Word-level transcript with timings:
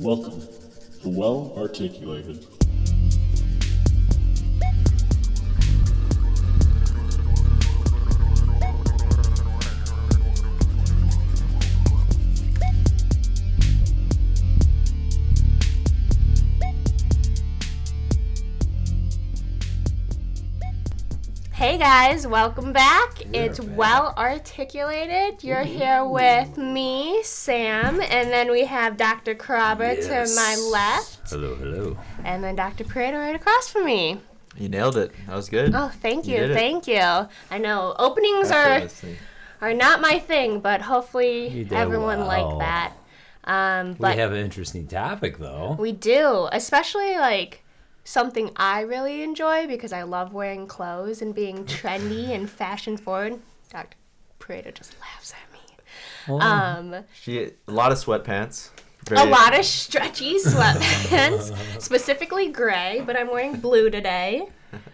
Welcome 0.00 0.40
to 1.02 1.08
Well 1.08 1.54
Articulated. 1.56 2.44
Hey 21.74 21.80
guys, 21.80 22.24
welcome 22.24 22.72
back. 22.72 23.20
it's 23.34 23.58
well 23.58 24.14
articulated. 24.16 25.42
You're 25.42 25.64
here 25.64 26.04
with 26.04 26.56
me, 26.56 27.20
Sam, 27.24 28.00
and 28.00 28.30
then 28.30 28.52
we 28.52 28.64
have 28.64 28.96
Dr. 28.96 29.34
Caraba 29.34 29.96
to 30.00 30.34
my 30.36 30.54
left, 30.70 31.28
Hello, 31.30 31.56
hello. 31.56 31.98
and 32.22 32.44
then 32.44 32.54
Dr. 32.54 32.84
Pareto 32.84 33.18
right 33.18 33.34
across 33.34 33.68
from 33.68 33.86
me. 33.86 34.20
You 34.56 34.68
nailed 34.68 34.96
it. 34.96 35.10
That 35.26 35.34
was 35.34 35.48
good. 35.48 35.74
Oh, 35.74 35.90
thank 36.00 36.28
You 36.28 36.42
you, 36.44 36.54
thank 36.54 36.86
you. 36.86 37.00
I 37.00 37.58
know 37.58 37.96
openings 37.98 38.52
are 38.52 38.86
are 39.60 39.74
not 39.74 40.00
my 40.00 40.20
thing, 40.20 40.60
but 40.60 40.80
hopefully 40.80 41.66
everyone 41.72 42.20
well. 42.20 42.56
liked 42.56 42.60
that. 42.60 42.92
Um, 43.52 43.96
We 43.98 44.10
have 44.14 44.30
an 44.30 44.38
interesting 44.38 44.86
topic, 44.86 45.38
though. 45.38 45.74
We 45.76 45.90
do, 45.90 46.48
especially 46.52 47.16
like 47.16 47.63
something 48.04 48.50
I 48.56 48.82
really 48.82 49.22
enjoy 49.22 49.66
because 49.66 49.92
I 49.92 50.02
love 50.02 50.32
wearing 50.32 50.66
clothes 50.66 51.22
and 51.22 51.34
being 51.34 51.64
trendy 51.64 52.28
and 52.28 52.48
fashion 52.48 52.96
forward. 52.96 53.40
Dr. 53.70 53.96
Pareto 54.38 54.72
just 54.72 54.94
laughs 55.00 55.32
at 55.32 55.52
me. 55.52 56.40
Um, 56.40 57.04
She 57.14 57.50
a 57.66 57.72
lot 57.72 57.92
of 57.92 57.98
sweatpants. 57.98 58.70
a 59.10 59.26
lot 59.26 59.58
of 59.58 59.64
stretchy 59.64 60.38
sweatpants, 60.38 61.54
specifically 61.80 62.48
gray, 62.50 63.02
but 63.04 63.16
I'm 63.18 63.30
wearing 63.30 63.56
blue 63.56 63.90
today. 63.90 64.48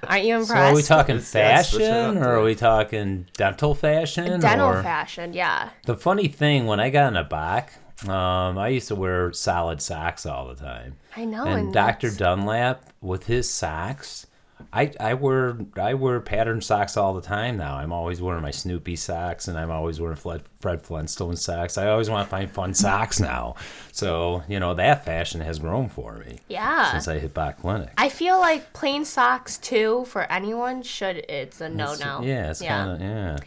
Aren't 0.06 0.24
you 0.24 0.36
impressed? 0.36 0.48
So 0.48 0.56
are 0.56 0.74
we 0.74 0.82
talking 0.82 1.16
Let's- 1.16 1.34
yeah, 1.34 1.62
switch 1.62 1.82
it 1.82 1.86
fashion, 1.86 2.18
or 2.18 2.38
are 2.38 2.42
we 2.42 2.54
talking 2.54 3.26
dental 3.36 3.74
fashion? 3.74 4.40
Dental 4.40 4.68
or... 4.68 4.82
fashion, 4.82 5.32
yeah. 5.32 5.70
The 5.86 5.96
funny 5.96 6.28
thing, 6.28 6.66
when 6.66 6.80
I 6.80 6.90
got 6.90 7.08
in 7.08 7.16
a 7.16 7.24
back, 7.24 7.74
um, 8.08 8.58
I 8.58 8.68
used 8.68 8.88
to 8.88 8.94
wear 8.94 9.32
solid 9.32 9.80
socks 9.80 10.26
all 10.26 10.48
the 10.48 10.54
time. 10.54 10.96
I 11.16 11.24
know. 11.24 11.44
and 11.44 11.72
Dr. 11.72 12.08
that's- 12.08 12.16
Dunlap, 12.18 12.84
with 13.00 13.26
his 13.26 13.48
socks, 13.48 14.26
I, 14.74 14.92
I 15.00 15.14
wear 15.14 15.56
I 15.80 15.94
wear 15.94 16.20
patterned 16.20 16.62
socks 16.62 16.96
all 16.98 17.14
the 17.14 17.22
time 17.22 17.56
now. 17.56 17.76
I'm 17.76 17.92
always 17.92 18.20
wearing 18.20 18.42
my 18.42 18.50
Snoopy 18.50 18.94
socks, 18.96 19.48
and 19.48 19.58
I'm 19.58 19.70
always 19.70 19.98
wearing 20.00 20.16
Fred, 20.18 20.42
Fred 20.60 20.82
Flintstone 20.82 21.34
socks. 21.36 21.78
I 21.78 21.88
always 21.88 22.10
want 22.10 22.26
to 22.26 22.30
find 22.30 22.50
fun 22.50 22.74
socks 22.86 23.18
now. 23.18 23.54
So 23.90 24.42
you 24.48 24.60
know 24.60 24.74
that 24.74 25.04
fashion 25.06 25.40
has 25.40 25.58
grown 25.58 25.88
for 25.88 26.18
me 26.18 26.40
Yeah. 26.48 26.92
since 26.92 27.08
I 27.08 27.18
hit 27.18 27.32
Bach 27.32 27.58
Clinic. 27.60 27.90
I 27.96 28.10
feel 28.10 28.38
like 28.38 28.72
plain 28.74 29.04
socks 29.06 29.56
too 29.56 30.04
for 30.04 30.30
anyone 30.30 30.82
should 30.82 31.16
it's 31.28 31.60
a 31.62 31.68
no 31.70 31.94
no. 31.94 32.20
Yeah, 32.22 32.50
it's 32.50 32.60
kind 32.60 32.90
of 32.90 33.00
yeah. 33.00 33.38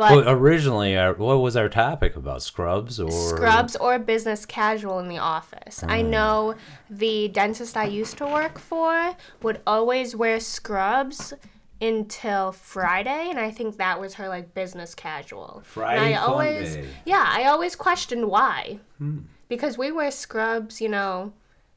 But 0.00 0.12
Well, 0.12 0.30
originally, 0.30 0.96
our, 0.96 1.12
what 1.12 1.42
was 1.42 1.56
our 1.56 1.68
topic 1.68 2.16
about 2.16 2.40
scrubs 2.40 2.98
or 2.98 3.10
scrubs 3.10 3.76
or 3.76 3.98
business 3.98 4.46
casual 4.46 4.98
in 4.98 5.08
the 5.08 5.18
office. 5.18 5.84
I 5.86 6.00
hmm. 6.00 6.08
know 6.08 6.54
the 6.88 7.28
dentist 7.28 7.76
I 7.76 7.84
used 7.84 8.16
to 8.16 8.26
work 8.26 8.58
for 8.58 9.14
would 9.42 9.60
always 9.66 10.16
wear 10.16 10.40
scrubs 10.40 11.34
until 11.82 12.50
Friday, 12.50 13.28
and 13.28 13.38
I 13.38 13.50
think 13.50 13.76
that 13.76 14.00
was 14.00 14.14
her 14.14 14.26
like 14.26 14.54
business 14.54 14.94
casual. 14.94 15.60
Friday 15.66 16.14
and 16.14 16.14
I 16.14 16.18
always, 16.18 16.76
day. 16.76 16.86
yeah, 17.04 17.26
I 17.28 17.44
always 17.44 17.76
questioned 17.76 18.26
why, 18.26 18.78
hmm. 18.96 19.18
because 19.50 19.76
we 19.76 19.92
wear 19.92 20.10
scrubs, 20.10 20.80
you 20.80 20.88
know, 20.88 21.34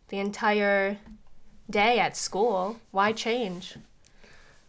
the 0.07 0.19
entire 0.19 0.97
day 1.69 1.99
at 1.99 2.15
school. 2.15 2.79
Why 2.91 3.11
change? 3.11 3.75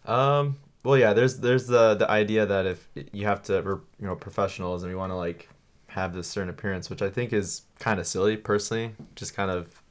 Um. 0.07 0.57
Well, 0.85 0.99
yeah. 0.99 1.13
There's 1.15 1.39
there's 1.39 1.67
the 1.67 1.95
the 1.95 2.09
idea 2.11 2.47
that 2.47 2.67
if 2.67 2.89
you 3.13 3.27
have 3.27 3.43
to 3.45 3.61
we're 3.63 3.81
you 3.99 4.07
know 4.07 4.15
professionals 4.15 4.83
and 4.83 4.93
we 4.93 4.97
want 4.97 5.11
to 5.11 5.17
like 5.17 5.49
have 5.89 6.15
this 6.15 6.29
certain 6.29 6.51
appearance, 6.51 6.91
which 6.91 7.03
I 7.03 7.11
think 7.11 7.33
is 7.33 7.63
kind 7.81 7.99
of 7.99 8.07
silly 8.07 8.37
personally. 8.37 8.93
Just 9.17 9.35
kind 9.35 9.51
of 9.51 9.83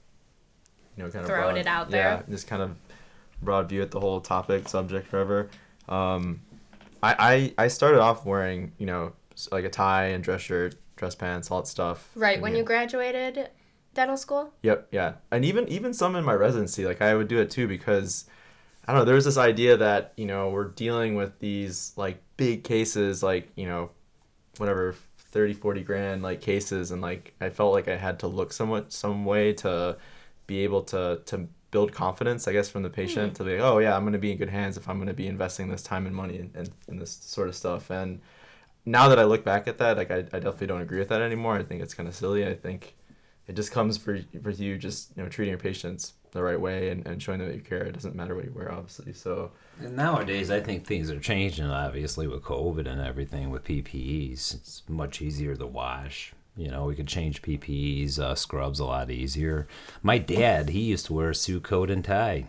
you 0.96 1.03
know 1.03 1.09
kind 1.09 1.24
of 1.24 1.30
Throwing 1.30 1.56
broad, 1.56 1.58
it 1.58 1.68
out 1.68 1.90
there 1.90 2.24
Yeah, 2.28 2.32
just 2.32 2.48
kind 2.48 2.62
of 2.62 2.76
broad 3.42 3.68
view 3.68 3.82
at 3.82 3.92
the 3.92 4.00
whole 4.00 4.22
topic, 4.22 4.70
subject, 4.70 5.12
whatever. 5.12 5.50
Um, 5.90 6.42
I 7.02 7.53
I 7.58 7.66
I 7.66 7.68
started 7.68 8.00
off 8.00 8.26
wearing 8.26 8.72
you 8.78 8.86
know 8.86 9.14
like 9.52 9.66
a 9.66 9.70
tie 9.70 10.08
and 10.08 10.24
dress 10.24 10.42
shirt, 10.42 10.76
dress 10.96 11.16
pants, 11.16 11.50
all 11.50 11.62
that 11.62 11.68
stuff. 11.68 12.09
Right 12.16 12.40
when 12.40 12.56
you 12.56 12.64
graduated 12.64 13.50
dental 13.96 14.18
school. 14.18 14.53
Yep, 14.62 14.90
yeah. 14.92 15.14
And 15.32 15.44
even 15.44 15.68
even 15.70 15.94
some 15.94 16.16
in 16.16 16.24
my 16.24 16.34
residency, 16.34 16.86
like 16.86 17.02
I 17.02 17.16
would 17.16 17.28
do 17.28 17.40
it 17.40 17.50
too 17.50 17.68
because 17.68 18.26
I 18.86 18.92
don't 18.92 19.02
know, 19.02 19.06
there 19.06 19.16
was 19.16 19.26
this 19.26 19.38
idea 19.38 19.78
that, 19.78 20.14
you 20.18 20.26
know, 20.26 20.50
we're 20.50 20.70
dealing 20.70 21.16
with 21.16 21.40
these 21.40 21.94
like 21.96 22.22
big 22.38 22.64
cases 22.64 23.24
like, 23.24 23.50
you 23.56 23.66
know, 23.66 23.92
whatever 24.58 24.96
30 25.18 25.54
40 25.54 25.84
grand 25.84 26.22
like 26.22 26.42
cases 26.42 26.92
and 26.92 27.02
like 27.02 27.34
I 27.42 27.50
felt 27.50 27.74
like 27.74 27.88
I 27.88 27.96
had 27.98 28.20
to 28.20 28.28
look 28.28 28.54
somewhat 28.54 28.92
some 28.92 29.26
way 29.26 29.54
to 29.54 29.98
be 30.48 30.60
able 30.60 30.84
to 30.84 31.22
to 31.26 31.48
build 31.72 31.92
confidence, 31.92 32.48
I 32.48 32.54
guess, 32.54 32.70
from 32.70 32.84
the 32.84 32.90
patient 32.90 33.30
hmm. 33.30 33.36
to 33.38 33.44
be 33.46 33.52
like, 33.58 33.62
oh 33.62 33.80
yeah, 33.80 33.96
I'm 33.96 34.04
gonna 34.04 34.20
be 34.20 34.32
in 34.32 34.38
good 34.38 34.50
hands 34.50 34.78
if 34.78 34.88
I'm 34.88 35.00
gonna 35.00 35.14
be 35.14 35.28
investing 35.28 35.70
this 35.70 35.82
time 35.82 36.06
and 36.06 36.16
money 36.16 36.38
and, 36.40 36.56
in, 36.56 36.68
in 36.88 37.00
this 37.00 37.12
sort 37.12 37.48
of 37.48 37.56
stuff. 37.56 37.90
And 37.90 38.22
now 38.86 39.08
that 39.08 39.18
I 39.20 39.24
look 39.24 39.44
back 39.44 39.68
at 39.68 39.78
that, 39.80 39.98
like 39.98 40.12
I, 40.12 40.18
I 40.18 40.40
definitely 40.40 40.68
don't 40.68 40.82
agree 40.82 41.00
with 41.00 41.10
that 41.10 41.22
anymore. 41.22 41.56
I 41.58 41.64
think 41.64 41.82
it's 41.82 41.94
kind 41.94 42.08
of 42.08 42.16
silly. 42.16 42.46
I 42.46 42.54
think 42.54 42.96
it 43.48 43.56
just 43.56 43.72
comes 43.72 43.98
for 43.98 44.20
for 44.42 44.52
you 44.52 44.78
just 44.78 45.12
you 45.16 45.24
know 45.24 45.30
treating 45.30 45.52
your 45.52 45.60
patients 45.60 46.14
the 46.34 46.44
right 46.44 46.60
way 46.60 46.90
and, 46.90 47.06
and 47.08 47.22
showing 47.22 47.40
them 47.40 47.48
that 47.48 47.56
you 47.56 47.62
care. 47.62 47.84
It 47.84 47.94
doesn't 47.94 48.16
matter 48.16 48.36
what 48.36 48.46
you 48.46 48.52
wear, 48.54 48.72
obviously. 48.72 49.14
So 49.14 49.52
And 49.80 49.96
nowadays, 49.96 50.52
I 50.52 50.60
think 50.60 50.86
things 50.86 51.10
are 51.10 51.20
changing. 51.20 51.66
Obviously, 51.66 52.28
with 52.28 52.44
COVID 52.44 52.88
and 52.88 53.02
everything, 53.02 53.50
with 53.50 53.64
PPEs, 53.64 54.54
it's 54.56 54.84
much 54.88 55.22
easier 55.22 55.56
to 55.56 55.68
wash. 55.68 56.34
You 56.56 56.70
know, 56.70 56.86
we 56.86 56.96
could 56.96 57.08
change 57.08 57.42
PPEs, 57.42 58.20
uh, 58.20 58.36
scrubs 58.36 58.80
a 58.80 58.86
lot 58.86 59.10
easier. 59.10 59.68
My 60.04 60.20
dad, 60.20 60.70
he 60.70 60.82
used 60.82 61.08
to 61.08 61.14
wear 61.14 61.32
a 61.32 61.36
suit 61.36 61.64
coat 61.64 61.90
and 61.90 62.06
tie 62.06 62.46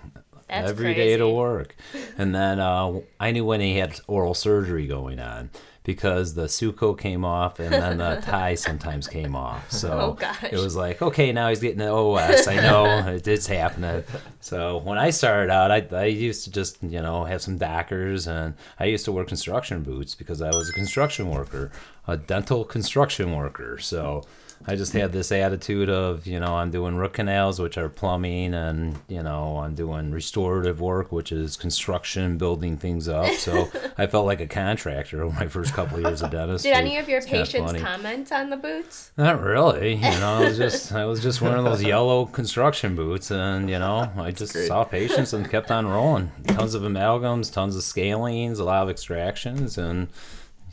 That's 0.47 0.71
every 0.71 0.95
day 0.95 1.17
to 1.17 1.29
work. 1.29 1.75
And 2.19 2.35
then 2.35 2.61
uh, 2.61 3.01
I 3.19 3.31
knew 3.31 3.47
when 3.47 3.61
he 3.61 3.79
had 3.79 3.99
oral 4.07 4.35
surgery 4.35 4.87
going 4.87 5.21
on 5.21 5.51
because 5.85 6.33
the 6.35 6.49
suit 6.49 6.77
coat 6.79 6.95
came 6.95 7.25
off 7.25 7.61
and 7.61 7.73
then 7.73 7.99
the 7.99 8.21
tie 8.25 8.55
sometimes 8.55 9.07
came 9.07 9.37
off. 9.37 9.71
So 9.71 10.17
Oh, 10.21 10.37
it 10.51 10.57
was 10.57 10.75
like, 10.75 11.03
okay, 11.03 11.31
now 11.31 11.51
he's 11.51 11.61
getting 11.61 11.79
the 11.79 11.93
OS. 11.93 12.49
I 12.49 12.57
know 12.57 12.87
it, 13.09 13.17
it 13.17 13.29
is 13.29 13.47
happening. 13.47 14.03
So 14.41 14.79
when 14.79 14.97
I 14.99 15.11
started 15.11 15.51
out, 15.53 15.71
I, 15.71 15.87
I 15.93 16.07
used 16.07 16.45
to 16.45 16.51
just, 16.51 16.83
you 16.83 17.03
know, 17.03 17.25
have 17.25 17.43
some 17.43 17.59
Dockers 17.59 18.27
and 18.27 18.55
I 18.81 18.87
used 18.87 19.05
to 19.05 19.13
wear 19.13 19.25
construction 19.25 19.83
boots 19.83 20.15
because 20.15 20.41
I 20.41 20.49
was 20.49 20.71
a 20.71 20.73
construction 20.73 21.31
worker, 21.31 21.71
a 22.09 22.17
dental 22.17 22.65
construction 22.65 23.35
worker. 23.37 23.77
So 23.79 24.25
I 24.67 24.77
just 24.77 24.95
had 24.95 25.13
this 25.13 25.31
attitude 25.31 25.91
of, 25.91 26.27
you 26.27 26.41
know, 26.41 26.57
I'm 26.57 26.71
doing 26.71 26.97
root 26.97 27.13
canals, 27.15 27.61
which 27.61 27.77
are 27.77 27.91
plumbing, 27.91 28.55
and, 28.55 28.99
you 29.09 29.23
know, 29.23 29.59
I'm 29.59 29.75
doing 29.75 30.11
restorative 30.11 30.81
work, 30.81 31.13
which 31.13 31.33
is 31.33 31.57
construction, 31.57 32.39
building 32.39 32.79
things 32.79 33.07
up. 33.07 33.33
So 33.35 33.69
I 33.99 34.07
felt 34.07 34.25
like 34.25 34.41
a 34.41 34.47
contractor 34.47 35.25
my 35.27 35.49
first 35.49 35.75
couple 35.75 35.99
of 35.99 36.05
years 36.05 36.23
of 36.23 36.31
dentistry. 36.31 36.71
Did 36.71 36.79
any 36.79 36.97
of 36.99 37.09
your 37.09 37.19
It's 37.19 37.27
patients 37.27 37.81
comment 37.81 38.33
on 38.33 38.51
the 38.51 38.57
boots? 38.57 39.13
Not 39.17 39.43
really. 39.43 39.95
You 39.95 40.01
know, 40.01 40.39
I 40.41 40.45
was 40.49 40.57
just 40.57 40.93
I 41.05 41.05
was 41.05 41.23
just 41.23 41.43
wearing 41.43 41.65
those 41.65 41.83
yellow 41.83 42.27
construction 42.27 42.97
boots, 42.97 43.31
and 43.31 43.69
you 43.69 43.79
know, 43.79 44.11
I 44.17 44.31
just 44.31 44.55
saw 44.67 44.85
patients 44.85 45.33
and 45.33 45.49
kept 45.49 45.71
on 45.71 45.87
rolling. 45.87 46.33
Tons 46.47 46.75
of 46.75 46.83
amalgams, 46.83 47.53
tons 47.53 47.77
of 47.77 47.83
scalings, 47.83 48.59
a 48.59 48.65
lot 48.65 48.83
of 48.83 48.89
extractions, 48.89 49.77
and 49.77 50.09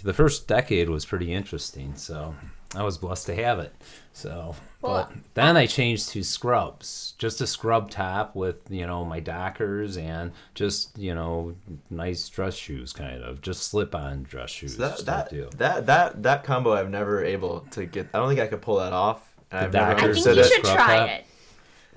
the 0.03 0.13
first 0.13 0.47
decade 0.47 0.89
was 0.89 1.05
pretty 1.05 1.33
interesting. 1.33 1.95
So 1.95 2.35
I 2.75 2.83
was 2.83 2.97
blessed 2.97 3.25
to 3.27 3.35
have 3.35 3.59
it. 3.59 3.73
So, 4.13 4.55
Well, 4.81 5.09
but 5.09 5.17
then 5.33 5.57
I 5.57 5.65
changed 5.65 6.09
to 6.09 6.23
scrubs, 6.23 7.13
just 7.17 7.41
a 7.41 7.47
scrub 7.47 7.91
top 7.91 8.35
with 8.35 8.63
you 8.69 8.85
know 8.87 9.03
my 9.05 9.19
Dockers 9.19 9.97
and 9.97 10.31
just 10.55 10.97
you 10.97 11.13
know 11.13 11.55
nice 11.89 12.27
dress 12.29 12.55
shoes, 12.55 12.93
kind 12.93 13.21
of 13.23 13.41
just 13.41 13.63
slip 13.63 13.93
on 13.93 14.23
dress 14.23 14.51
shoes. 14.51 14.77
that 14.77 14.97
type 14.97 15.05
that, 15.05 15.29
deal. 15.29 15.49
that 15.57 15.85
that 15.85 16.23
that 16.23 16.43
combo 16.43 16.73
I've 16.73 16.89
never 16.89 17.23
able 17.23 17.61
to 17.71 17.85
get. 17.85 18.07
I 18.13 18.19
don't 18.19 18.29
think 18.29 18.39
I 18.39 18.47
could 18.47 18.61
pull 18.61 18.77
that 18.77 18.93
off. 18.93 19.27
And 19.51 19.65
I've 19.65 19.73
never 19.73 19.91
I 19.91 20.13
think 20.13 20.37
you 20.37 20.43
should 20.43 20.63
try 20.63 20.97
top? 20.97 21.09
it. 21.09 21.25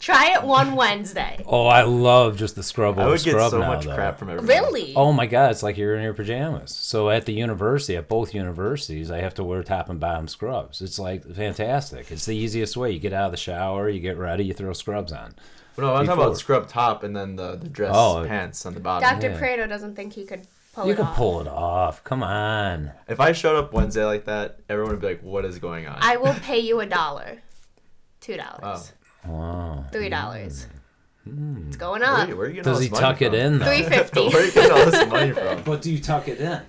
Try 0.01 0.33
it 0.35 0.43
one 0.43 0.75
Wednesday. 0.75 1.43
Oh, 1.47 1.67
I 1.67 1.83
love 1.83 2.37
just 2.37 2.57
the 2.57 2.63
scrub 2.63 2.99
I 2.99 3.03
over 3.03 3.11
would 3.13 3.23
get 3.23 3.51
so 3.51 3.59
now, 3.61 3.69
much 3.69 3.85
though. 3.87 3.95
crap 3.95 4.19
from 4.19 4.29
everybody. 4.29 4.59
Really? 4.61 4.93
Oh 4.97 5.13
my 5.13 5.25
god, 5.27 5.53
it's 5.53 5.63
like 5.63 5.79
you're 5.79 5.95
in 5.97 6.03
your 6.03 6.13
pajamas. 6.15 6.75
So 6.75 7.09
at 7.11 7.25
the 7.27 7.33
university, 7.33 7.97
at 7.97 8.09
both 8.09 8.35
universities, 8.35 9.11
I 9.11 9.19
have 9.21 9.35
to 9.35 9.45
wear 9.45 9.63
top 9.63 9.89
and 9.89 9.99
bottom 10.01 10.29
scrubs. 10.29 10.83
It's 10.83 10.99
like 10.99 11.25
fantastic. 11.25 12.11
It's 12.11 12.27
the 12.27 12.37
easiest 12.37 12.77
way. 12.77 12.91
You 12.91 12.99
get 12.99 13.13
out 13.13 13.27
of 13.27 13.31
the 13.31 13.37
shower, 13.39 13.89
you 13.89 14.01
get 14.01 14.19
ready, 14.19 14.45
you 14.45 14.53
throw 14.53 14.73
scrubs 14.75 15.13
on. 15.13 15.35
No, 15.79 15.87
I'm 15.95 16.05
talking 16.05 16.07
Before. 16.07 16.25
about 16.27 16.39
scrub 16.39 16.69
top 16.69 17.03
and 17.03 17.17
then 17.17 17.37
the, 17.37 17.57
the 17.57 17.69
dress 17.69 17.93
Oh. 17.97 18.25
pants 18.27 18.65
on 18.67 18.75
the 18.75 18.81
bottom. 18.81 19.09
Dr. 19.09 19.31
Yeah. 19.33 19.41
Pareto 19.41 19.69
doesn't 19.69 19.97
think 19.97 20.13
he 20.13 20.25
could 20.25 20.47
pull 20.73 20.87
you 20.87 20.93
it 20.93 20.97
can 20.97 21.07
off. 21.07 21.17
pull 21.17 21.41
it 21.41 21.49
off. 21.49 22.05
Come 22.05 22.23
on. 22.23 22.93
If 23.09 23.21
I 23.21 23.33
showed 23.33 23.57
up 23.57 23.73
Wednesday 23.73 24.05
like 24.05 24.27
that, 24.27 24.61
everyone 24.69 24.93
would 24.93 25.01
be 25.01 25.07
like, 25.09 25.23
"What 25.23 25.45
is 25.45 25.59
going 25.59 25.87
on?" 25.87 25.99
I 26.01 26.17
will 26.17 26.35
pay 26.35 26.59
you 26.59 26.81
a 26.81 26.87
dollar. 26.87 27.39
Two 28.21 28.37
dollars. 28.37 28.61
Oh. 28.63 28.83
Wow. 29.27 29.85
Three 29.93 30.09
dollars. 30.09 30.67
It's 31.27 31.77
going 31.77 32.03
Where, 32.03 32.11
up. 32.13 32.19
are 32.19 32.29
you- 32.29 32.37
where 32.37 32.51
you 32.51 32.63
Does 32.63 32.81
he 32.81 32.89
this 32.89 33.01
money 33.01 33.03
tuck 33.15 33.23
it 33.23 33.35
in 33.35 33.59
though? 33.59 33.65
Three 33.67 33.83
fifty. 33.83 34.21
Where 34.29 34.43
are 34.43 34.45
you 34.45 34.53
getting 34.53 34.73
all 34.73 34.91
this 34.91 35.09
money 35.11 35.33
from? 35.33 35.63
But 35.63 35.81
do 35.83 35.91
you 35.91 35.99
tuck 36.01 36.29
it 36.29 36.39
in? 36.39 36.61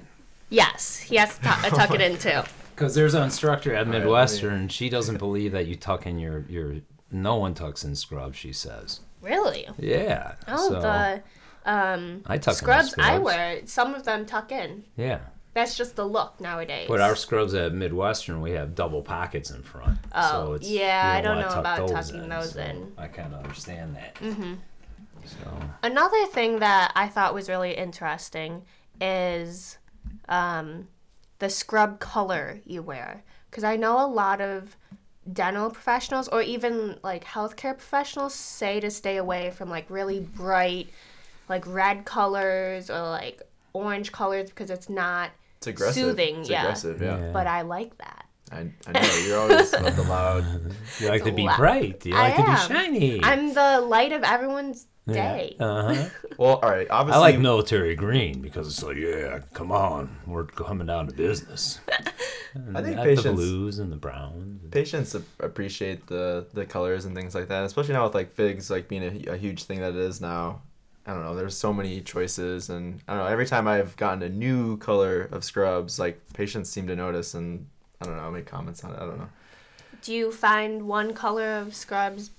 yes, 0.49 0.97
he 0.99 1.17
has 1.17 1.35
to 1.37 1.41
tuck, 1.43 1.61
tuck 1.69 1.91
it 1.91 2.01
in 2.01 2.17
too. 2.17 2.41
Because 2.75 2.93
there's 2.93 3.13
an 3.13 3.23
instructor 3.23 3.71
at 3.73 3.77
right, 3.77 3.87
let 3.87 3.93
me- 3.93 3.99
Midwestern. 3.99 4.67
She 4.67 4.89
doesn't 4.89 5.17
believe 5.17 5.53
that 5.53 5.65
you 5.65 5.75
tuck 5.77 6.05
in 6.05 6.19
your 6.19 6.43
your. 6.49 6.75
No 7.09 7.35
one 7.37 7.53
tucks 7.53 7.85
in 7.85 7.95
scrubs. 7.95 8.35
She 8.37 8.51
says. 8.51 8.99
Really? 9.21 9.65
Yeah. 9.79 10.35
Oh, 10.49 10.69
so, 10.69 10.81
the 10.81 11.23
um, 11.71 12.21
I 12.27 12.37
tuck 12.37 12.53
in 12.53 12.57
scrubs, 12.57 12.93
I 12.97 13.15
scrubs. 13.15 13.23
wear, 13.23 13.61
some 13.65 13.95
of 13.95 14.03
them 14.03 14.25
tuck 14.25 14.51
in. 14.51 14.83
Yeah. 14.97 15.19
That's 15.55 15.77
just 15.77 15.95
the 15.95 16.05
look 16.05 16.41
nowadays. 16.41 16.85
But 16.89 16.99
our 16.99 17.15
scrubs 17.15 17.53
at 17.53 17.73
Midwestern, 17.73 18.41
we 18.41 18.51
have 18.51 18.75
double 18.75 19.01
pockets 19.01 19.51
in 19.51 19.63
front. 19.63 19.97
Oh, 20.13 20.29
so 20.29 20.53
it's, 20.53 20.69
yeah, 20.69 21.13
I 21.15 21.21
don't 21.21 21.39
know 21.39 21.47
about 21.47 21.77
those 21.87 21.91
tucking 21.91 22.23
in, 22.23 22.29
those 22.29 22.51
so 22.51 22.59
in. 22.59 22.91
I 22.97 23.07
kind 23.07 23.33
of 23.33 23.41
understand 23.41 23.95
that. 23.95 24.15
Mm-hmm. 24.15 24.55
So 25.23 25.37
Another 25.81 26.25
thing 26.25 26.59
that 26.59 26.91
I 26.93 27.07
thought 27.07 27.33
was 27.33 27.47
really 27.47 27.71
interesting 27.71 28.63
is 28.99 29.77
um, 30.27 30.89
the 31.39 31.49
scrub 31.49 32.01
color 32.01 32.59
you 32.65 32.81
wear. 32.81 33.23
Because 33.49 33.63
I 33.63 33.77
know 33.77 34.05
a 34.05 34.11
lot 34.11 34.41
of 34.41 34.75
dental 35.31 35.69
professionals 35.69 36.27
or 36.27 36.41
even 36.41 36.99
like 37.01 37.23
healthcare 37.23 37.77
professionals 37.77 38.33
say 38.33 38.81
to 38.81 38.91
stay 38.91 39.15
away 39.15 39.51
from 39.51 39.69
like 39.69 39.89
really 39.89 40.19
bright, 40.19 40.89
like 41.47 41.65
red 41.65 42.03
colors 42.03 42.89
or 42.89 43.01
like 43.03 43.41
orange 43.71 44.11
colors 44.11 44.49
because 44.49 44.69
it's 44.69 44.89
not 44.89 45.31
It's 45.67 45.81
aggressive. 45.81 46.03
soothing. 46.03 46.41
It's 46.41 46.49
yeah. 46.49 46.61
aggressive, 46.61 47.01
yeah. 47.01 47.17
Yeah. 47.19 47.31
But 47.31 47.47
I 47.47 47.61
like 47.61 47.97
that. 47.97 48.25
I, 48.51 48.69
I 48.87 48.91
know, 48.91 49.25
you're 49.27 49.39
always 49.39 49.73
about 49.79 49.95
the 49.95 50.03
loud. 50.03 50.45
you 50.99 51.09
like 51.09 51.23
to 51.23 51.31
be 51.31 51.43
la- 51.43 51.57
bright. 51.57 52.05
You 52.05 52.15
I 52.15 52.29
like 52.29 52.35
to 52.35 52.43
be 52.43 52.73
shiny. 52.75 53.23
I'm 53.23 53.53
the 53.53 53.81
light 53.81 54.11
of 54.11 54.23
everyone's 54.23 54.85
day. 55.07 55.55
Uh 55.59 55.93
huh. 55.95 56.09
Well, 56.37 56.59
all 56.61 56.69
right, 56.69 56.87
obviously. 56.89 57.17
I 57.17 57.21
like 57.21 57.39
military 57.39 57.95
green 57.95 58.41
because 58.41 58.67
it's 58.67 58.83
like, 58.83 58.97
yeah, 58.97 59.39
come 59.53 59.71
on, 59.71 60.17
we're 60.27 60.43
coming 60.45 60.85
down 60.85 61.07
to 61.07 61.13
business. 61.13 61.79
I 62.75 62.81
think 62.81 62.97
patients 62.97 63.23
the 63.23 63.31
blues 63.33 63.79
and 63.79 63.91
the 63.91 63.95
browns. 63.95 64.61
patients 64.71 65.15
appreciate 65.39 66.07
the 66.07 66.47
the 66.53 66.65
colors 66.65 67.05
and 67.05 67.15
things 67.15 67.33
like 67.35 67.47
that, 67.47 67.63
especially 67.63 67.93
now 67.93 68.03
with 68.03 68.15
like 68.15 68.33
figs 68.33 68.69
like 68.69 68.87
being 68.89 69.03
a, 69.03 69.31
a 69.33 69.37
huge 69.37 69.63
thing 69.63 69.79
that 69.79 69.91
it 69.91 69.95
is 69.97 70.19
now. 70.21 70.61
I 71.07 71.13
don't 71.13 71.23
know. 71.23 71.35
There's 71.35 71.55
so 71.55 71.71
many 71.71 72.01
choices, 72.01 72.69
and 72.69 72.99
I 73.07 73.13
don't 73.13 73.23
know. 73.23 73.27
Every 73.29 73.45
time 73.45 73.67
I've 73.67 73.95
gotten 73.95 74.23
a 74.23 74.29
new 74.29 74.77
color 74.77 75.29
of 75.31 75.43
scrubs, 75.43 75.99
like 75.99 76.19
patients 76.33 76.69
seem 76.69 76.87
to 76.87 76.95
notice, 76.95 77.35
and 77.35 77.67
I 78.01 78.05
don't 78.05 78.17
know, 78.17 78.23
I 78.23 78.29
make 78.31 78.45
comments 78.47 78.83
on 78.83 78.91
it. 78.91 78.97
I 78.97 79.05
don't 79.05 79.19
know. 79.19 79.29
Do 80.01 80.13
you 80.13 80.31
find 80.31 80.87
one 80.87 81.13
color 81.13 81.57
of 81.57 81.75
scrubs 81.75 82.31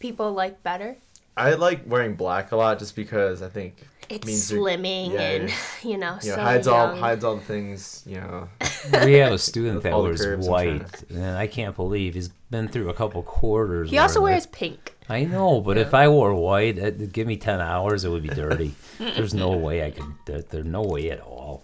people 0.00 0.32
like 0.32 0.62
better? 0.62 0.96
I 1.36 1.54
like 1.54 1.82
wearing 1.86 2.14
black 2.14 2.52
a 2.52 2.56
lot 2.56 2.78
just 2.78 2.96
because 2.96 3.42
I 3.42 3.48
think 3.48 3.86
It's 4.08 4.26
means 4.26 4.50
slimming 4.50 5.12
yeah, 5.12 5.20
and 5.20 5.52
you're- 5.82 5.96
know, 5.96 6.18
you 6.22 6.30
know 6.30 6.36
so 6.36 6.40
hides 6.40 6.66
all 6.66 6.94
hides 6.96 7.24
all 7.24 7.36
the 7.36 7.42
things. 7.44 8.02
You 8.06 8.20
know, 8.20 8.48
We 9.04 9.14
have 9.14 9.32
a 9.32 9.38
student 9.38 9.82
that 9.84 9.96
wears 9.96 10.20
curves 10.20 10.46
and 10.46 10.52
white, 10.52 11.02
and 11.10 11.36
I 11.38 11.46
can't 11.46 11.76
believe 11.76 12.14
he's 12.14 12.28
been 12.50 12.68
through 12.68 12.90
a 12.90 12.94
couple 12.94 13.22
quarters. 13.22 13.90
He 13.90 13.98
also 13.98 14.20
where 14.20 14.32
wears 14.32 14.46
pink. 14.46 14.94
I 15.08 15.24
know, 15.24 15.60
but 15.60 15.78
if 15.78 15.94
I 15.94 16.08
wore 16.08 16.34
white, 16.34 16.76
it'd 16.78 17.12
give 17.12 17.26
me 17.26 17.36
ten 17.36 17.60
hours, 17.60 18.04
it 18.04 18.10
would 18.10 18.22
be 18.22 18.28
dirty. 18.28 18.74
There's 18.98 19.32
no 19.34 19.50
way 19.56 19.84
I 19.84 19.90
could. 19.90 20.04
There, 20.26 20.42
there's 20.42 20.66
no 20.66 20.82
way 20.82 21.10
at 21.10 21.20
all. 21.20 21.62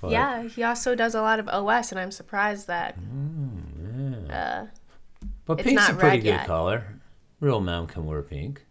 But, 0.00 0.10
yeah, 0.12 0.42
he 0.42 0.62
also 0.62 0.94
does 0.94 1.14
a 1.14 1.20
lot 1.22 1.38
of 1.40 1.48
OS, 1.48 1.90
and 1.90 1.98
I'm 2.00 2.12
surprised 2.12 2.66
that. 2.68 2.96
Mm, 3.00 4.30
Uh, 4.30 4.66
But 5.46 5.58
pink's 5.58 5.88
a 5.88 5.94
pretty 5.94 6.18
good 6.18 6.24
yet. 6.26 6.46
color. 6.46 6.84
Real 7.40 7.60
men 7.60 7.86
can 7.86 8.04
wear 8.06 8.22
pink. 8.22 8.64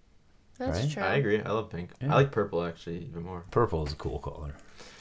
that's 0.57 0.79
Right? 0.79 0.89
true. 0.91 1.03
I 1.03 1.15
agree. 1.15 1.41
I 1.41 1.51
love 1.51 1.69
pink. 1.69 1.89
I 2.01 2.05
like 2.13 2.31
purple 2.31 2.63
actually 2.63 2.99
even 3.09 3.23
more. 3.23 3.43
Purple 3.51 3.85
is 3.85 3.93
a 3.93 3.95
cool 3.95 4.19
color. 4.19 4.55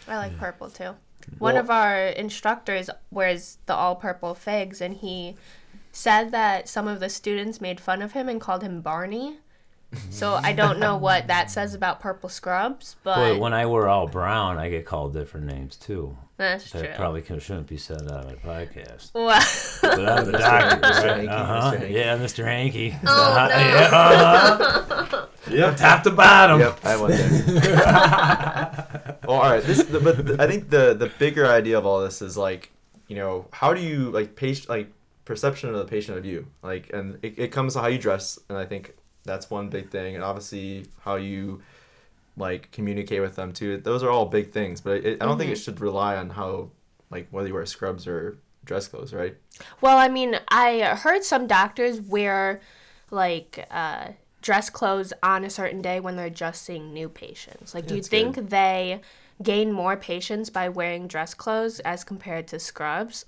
I 0.09 0.17
like 0.17 0.37
purple 0.39 0.69
too. 0.71 0.97
One 1.39 1.55
Well- 1.55 1.59
of 1.59 1.71
our 1.71 2.07
instructors 2.09 2.91
wears 3.11 3.59
the 3.67 3.75
all 3.75 3.95
purple 3.97 4.35
figs, 4.35 4.81
and 4.81 4.95
he 4.95 5.37
said 5.95 6.33
that 6.33 6.69
some 6.69 6.89
of 6.89 7.01
the 7.01 7.09
students 7.09 7.61
made 7.61 7.81
fun 7.81 8.03
of 8.03 8.13
him 8.13 8.29
and 8.29 8.41
called 8.41 8.63
him 8.63 8.81
Barney. 8.81 9.39
So 10.11 10.35
I 10.35 10.53
don't 10.53 10.81
know 10.81 10.97
what 10.97 11.29
that 11.29 11.53
says 11.53 11.73
about 11.73 12.01
purple 12.01 12.29
scrubs, 12.29 12.97
but, 13.05 13.15
But 13.15 13.39
when 13.39 13.55
I 13.55 13.65
wear 13.67 13.89
all 13.89 14.09
brown, 14.09 14.59
I 14.59 14.69
get 14.69 14.85
called 14.85 15.13
different 15.15 15.47
names 15.47 15.77
too. 15.77 16.19
that's 16.37 16.73
That 16.73 16.85
true. 16.85 16.95
probably 16.97 17.23
can, 17.23 17.39
shouldn't 17.39 17.69
be 17.69 17.77
said 17.77 18.11
on 18.11 18.27
my 18.27 18.35
podcast. 18.35 19.11
Well, 19.15 19.41
But 19.83 20.09
I'm 20.09 20.25
the 20.27 20.33
doctor, 20.33 20.81
Mr. 20.81 20.83
right? 20.83 21.07
Hanky, 21.07 21.29
Uh-huh. 21.29 21.71
Mr. 21.71 21.79
Hanky. 21.79 21.95
Yeah, 21.95 22.19
Mr. 22.19 22.45
Hanky. 22.45 22.95
Oh, 23.07 23.09
uh-huh. 23.09 23.49
no. 23.49 23.57
yeah, 23.57 23.89
uh-huh. 23.93 25.27
yep, 25.51 25.77
top 25.77 26.03
to 26.03 26.11
bottom. 26.11 26.59
Yep, 26.59 26.85
I 26.85 26.97
went 27.01 27.15
there. 27.15 29.17
well, 29.29 29.39
all 29.41 29.51
right. 29.51 29.63
This, 29.63 29.85
the, 29.85 30.01
but 30.01 30.27
the, 30.27 30.43
I 30.43 30.49
think 30.49 30.71
the 30.71 30.95
the 30.95 31.07
bigger 31.21 31.47
idea 31.47 31.79
of 31.79 31.87
all 31.87 32.01
this 32.03 32.21
is 32.21 32.37
like, 32.37 32.73
you 33.07 33.15
know, 33.15 33.47
how 33.53 33.73
do 33.75 33.81
you 33.81 34.11
like 34.11 34.35
patient 34.35 34.69
like 34.69 34.89
perception 35.25 35.71
of 35.71 35.77
the 35.77 35.85
patient 35.85 36.19
of 36.19 36.25
you 36.25 36.47
like, 36.63 36.93
and 36.93 37.19
it, 37.23 37.39
it 37.39 37.49
comes 37.53 37.75
to 37.75 37.81
how 37.81 37.89
you 37.89 37.99
dress, 37.99 38.39
and 38.49 38.59
I 38.59 38.65
think 38.65 38.95
that's 39.25 39.51
one 39.51 39.69
big 39.69 39.91
thing, 39.91 40.15
and 40.15 40.25
obviously 40.25 40.87
how 41.01 41.17
you 41.17 41.63
like 42.37 42.71
communicate 42.73 43.21
with 43.21 43.37
them 43.37 43.53
too. 43.53 43.79
Those 43.79 44.03
are 44.03 44.11
all 44.11 44.27
big 44.27 44.53
things, 44.53 44.81
but 44.81 45.05
it, 45.05 45.23
I 45.23 45.27
don't 45.27 45.39
think 45.39 45.51
it 45.51 45.57
should 45.57 45.81
rely 45.81 46.17
on 46.17 46.31
how 46.31 46.71
like 47.11 47.29
whether 47.31 47.49
you 47.49 47.55
wear 47.55 47.67
scrubs 47.67 48.07
or 48.07 48.39
dress 48.65 48.89
clothes, 48.89 49.13
right? 49.13 49.37
well, 49.81 49.99
I 49.99 50.09
mean, 50.09 50.39
I 50.49 50.81
heard 50.97 51.23
some 51.23 51.47
doctors 51.47 52.01
wear 52.01 52.61
like 53.11 53.67
uh, 53.71 54.09
dress 54.43 54.69
clothes 54.71 55.13
on 55.23 55.45
a 55.45 55.51
certain 55.51 55.81
day 55.81 56.01
when 56.01 56.17
they're 56.17 56.31
just 56.31 56.63
seeing 56.63 56.93
new 56.93 57.09
patients. 57.09 57.75
Like, 57.75 57.87
do 57.87 57.97
you 57.97 58.03
think 58.03 58.35
good. 58.35 58.51
they 58.51 59.01
gain 59.43 59.73
more 59.73 59.97
patients 59.97 60.51
by 60.51 60.69
wearing 60.69 61.09
dress 61.09 61.35
clothes 61.35 61.81
as 61.81 62.05
compared 62.05 62.47
to 62.49 62.59
scrubs? 62.59 63.27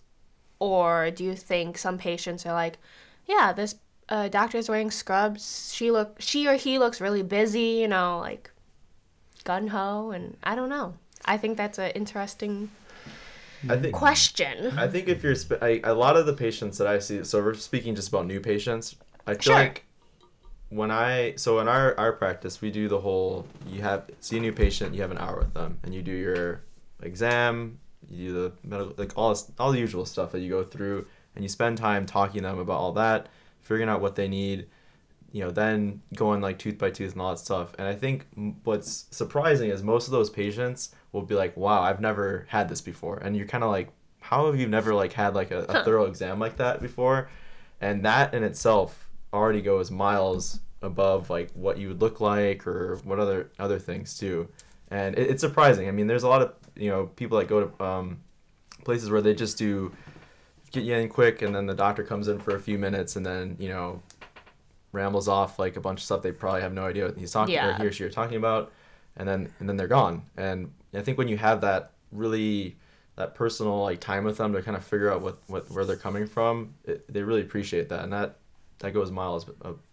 Or 0.58 1.10
do 1.10 1.24
you 1.24 1.34
think 1.34 1.78
some 1.78 1.98
patients 1.98 2.46
are 2.46 2.52
like, 2.52 2.78
yeah, 3.26 3.52
this 3.52 3.74
uh, 4.08 4.28
doctor's 4.28 4.68
wearing 4.68 4.90
scrubs. 4.90 5.72
She 5.74 5.90
look, 5.90 6.16
she 6.20 6.46
or 6.46 6.54
he 6.54 6.78
looks 6.78 7.00
really 7.00 7.22
busy, 7.22 7.80
you 7.80 7.88
know, 7.88 8.18
like 8.20 8.50
gun 9.44 9.68
ho, 9.68 10.10
and 10.10 10.36
I 10.42 10.54
don't 10.54 10.68
know. 10.68 10.94
I 11.24 11.36
think 11.36 11.56
that's 11.56 11.78
an 11.78 11.90
interesting 11.92 12.70
I 13.68 13.76
think 13.76 13.94
question. 13.94 14.78
I 14.78 14.86
think 14.86 15.08
if 15.08 15.22
you're 15.22 15.34
sp- 15.34 15.60
I, 15.60 15.80
a 15.82 15.94
lot 15.94 16.16
of 16.16 16.26
the 16.26 16.32
patients 16.32 16.78
that 16.78 16.86
I 16.86 16.98
see, 16.98 17.24
so 17.24 17.42
we're 17.42 17.54
speaking 17.54 17.94
just 17.94 18.08
about 18.08 18.26
new 18.26 18.40
patients. 18.40 18.96
I 19.26 19.34
feel 19.34 19.42
Sure. 19.42 19.54
like 19.54 19.84
when 20.68 20.90
I 20.90 21.34
so 21.36 21.58
in 21.60 21.68
our 21.68 21.98
our 21.98 22.12
practice, 22.12 22.60
we 22.60 22.70
do 22.70 22.88
the 22.88 23.00
whole 23.00 23.46
you 23.66 23.82
have 23.82 24.08
see 24.20 24.36
a 24.38 24.40
new 24.40 24.52
patient, 24.52 24.94
you 24.94 25.02
have 25.02 25.10
an 25.10 25.18
hour 25.18 25.38
with 25.38 25.54
them, 25.54 25.78
and 25.82 25.94
you 25.94 26.02
do 26.02 26.12
your 26.12 26.62
exam, 27.02 27.78
you 28.10 28.28
do 28.28 28.32
the 28.34 28.52
medical 28.64 28.94
like 28.96 29.12
all 29.16 29.30
this, 29.30 29.50
all 29.58 29.72
the 29.72 29.78
usual 29.78 30.06
stuff 30.06 30.32
that 30.32 30.40
you 30.40 30.50
go 30.50 30.62
through, 30.62 31.06
and 31.34 31.44
you 31.44 31.48
spend 31.48 31.78
time 31.78 32.06
talking 32.06 32.42
to 32.42 32.48
them 32.48 32.58
about 32.58 32.78
all 32.78 32.92
that, 32.92 33.28
figuring 33.60 33.88
out 33.88 34.00
what 34.00 34.16
they 34.16 34.28
need. 34.28 34.66
You 35.32 35.44
know, 35.44 35.50
then 35.50 36.00
going 36.14 36.40
like 36.40 36.58
tooth 36.58 36.78
by 36.78 36.90
tooth 36.90 37.12
and 37.12 37.20
all 37.20 37.30
that 37.30 37.38
stuff. 37.38 37.74
And 37.78 37.86
I 37.86 37.94
think 37.94 38.26
what's 38.64 39.06
surprising 39.10 39.70
is 39.70 39.82
most 39.82 40.06
of 40.06 40.12
those 40.12 40.30
patients 40.30 40.94
will 41.12 41.22
be 41.22 41.34
like, 41.34 41.56
"Wow, 41.56 41.82
I've 41.82 42.00
never 42.00 42.46
had 42.48 42.68
this 42.68 42.80
before," 42.80 43.18
and 43.18 43.36
you're 43.36 43.46
kind 43.46 43.64
of 43.64 43.70
like, 43.70 43.90
"How 44.20 44.46
have 44.46 44.58
you 44.58 44.66
never 44.66 44.94
like 44.94 45.12
had 45.12 45.34
like 45.34 45.50
a, 45.50 45.64
a 45.64 45.84
thorough 45.84 46.04
exam 46.04 46.38
like 46.38 46.56
that 46.56 46.80
before?" 46.80 47.28
And 47.80 48.04
that 48.04 48.34
in 48.34 48.42
itself 48.44 49.10
already 49.32 49.60
goes 49.60 49.90
miles 49.90 50.60
above 50.82 51.30
like 51.30 51.50
what 51.52 51.78
you 51.78 51.88
would 51.88 52.00
look 52.00 52.20
like 52.20 52.66
or 52.66 52.96
what 53.04 53.18
other 53.18 53.50
other 53.58 53.78
things 53.78 54.18
too. 54.18 54.48
And 54.90 55.18
it, 55.18 55.30
it's 55.30 55.40
surprising. 55.40 55.88
I 55.88 55.90
mean, 55.90 56.06
there's 56.06 56.22
a 56.22 56.28
lot 56.28 56.42
of 56.42 56.54
you 56.76 56.90
know 56.90 57.06
people 57.16 57.38
that 57.38 57.48
go 57.48 57.66
to 57.66 57.84
um, 57.84 58.18
places 58.84 59.10
where 59.10 59.22
they 59.22 59.34
just 59.34 59.58
do 59.58 59.92
get 60.72 60.84
you 60.84 60.94
in 60.94 61.08
quick, 61.08 61.42
and 61.42 61.54
then 61.54 61.66
the 61.66 61.74
doctor 61.74 62.02
comes 62.04 62.28
in 62.28 62.38
for 62.38 62.54
a 62.56 62.60
few 62.60 62.78
minutes, 62.78 63.16
and 63.16 63.24
then 63.24 63.56
you 63.58 63.68
know 63.68 64.02
rambles 64.92 65.28
off 65.28 65.58
like 65.58 65.76
a 65.76 65.80
bunch 65.80 66.00
of 66.00 66.04
stuff 66.04 66.22
they 66.22 66.32
probably 66.32 66.62
have 66.62 66.72
no 66.72 66.84
idea 66.86 67.04
what 67.06 67.18
he's 67.18 67.30
talking 67.32 67.54
or 67.56 67.58
Yeah. 67.58 67.78
he 67.78 67.86
or 67.86 67.92
she 67.92 68.04
are 68.04 68.10
talking 68.10 68.36
about, 68.36 68.72
and 69.16 69.28
then 69.28 69.52
and 69.60 69.68
then 69.68 69.76
they're 69.76 69.88
gone. 69.88 70.22
And 70.36 70.72
I 70.94 71.00
think 71.02 71.18
when 71.18 71.28
you 71.28 71.36
have 71.36 71.60
that 71.62 71.92
really 72.12 72.76
that 73.16 73.34
personal 73.34 73.82
like 73.82 74.00
time 74.00 74.24
with 74.24 74.36
them 74.38 74.52
to 74.52 74.62
kind 74.62 74.76
of 74.76 74.84
figure 74.84 75.10
out 75.12 75.22
what, 75.22 75.38
what 75.46 75.70
where 75.70 75.84
they're 75.84 75.96
coming 75.96 76.26
from, 76.26 76.74
it, 76.84 77.10
they 77.12 77.22
really 77.22 77.40
appreciate 77.42 77.88
that, 77.88 78.02
and 78.04 78.12
that 78.12 78.36
that 78.80 78.92
goes 78.92 79.10
miles 79.10 79.46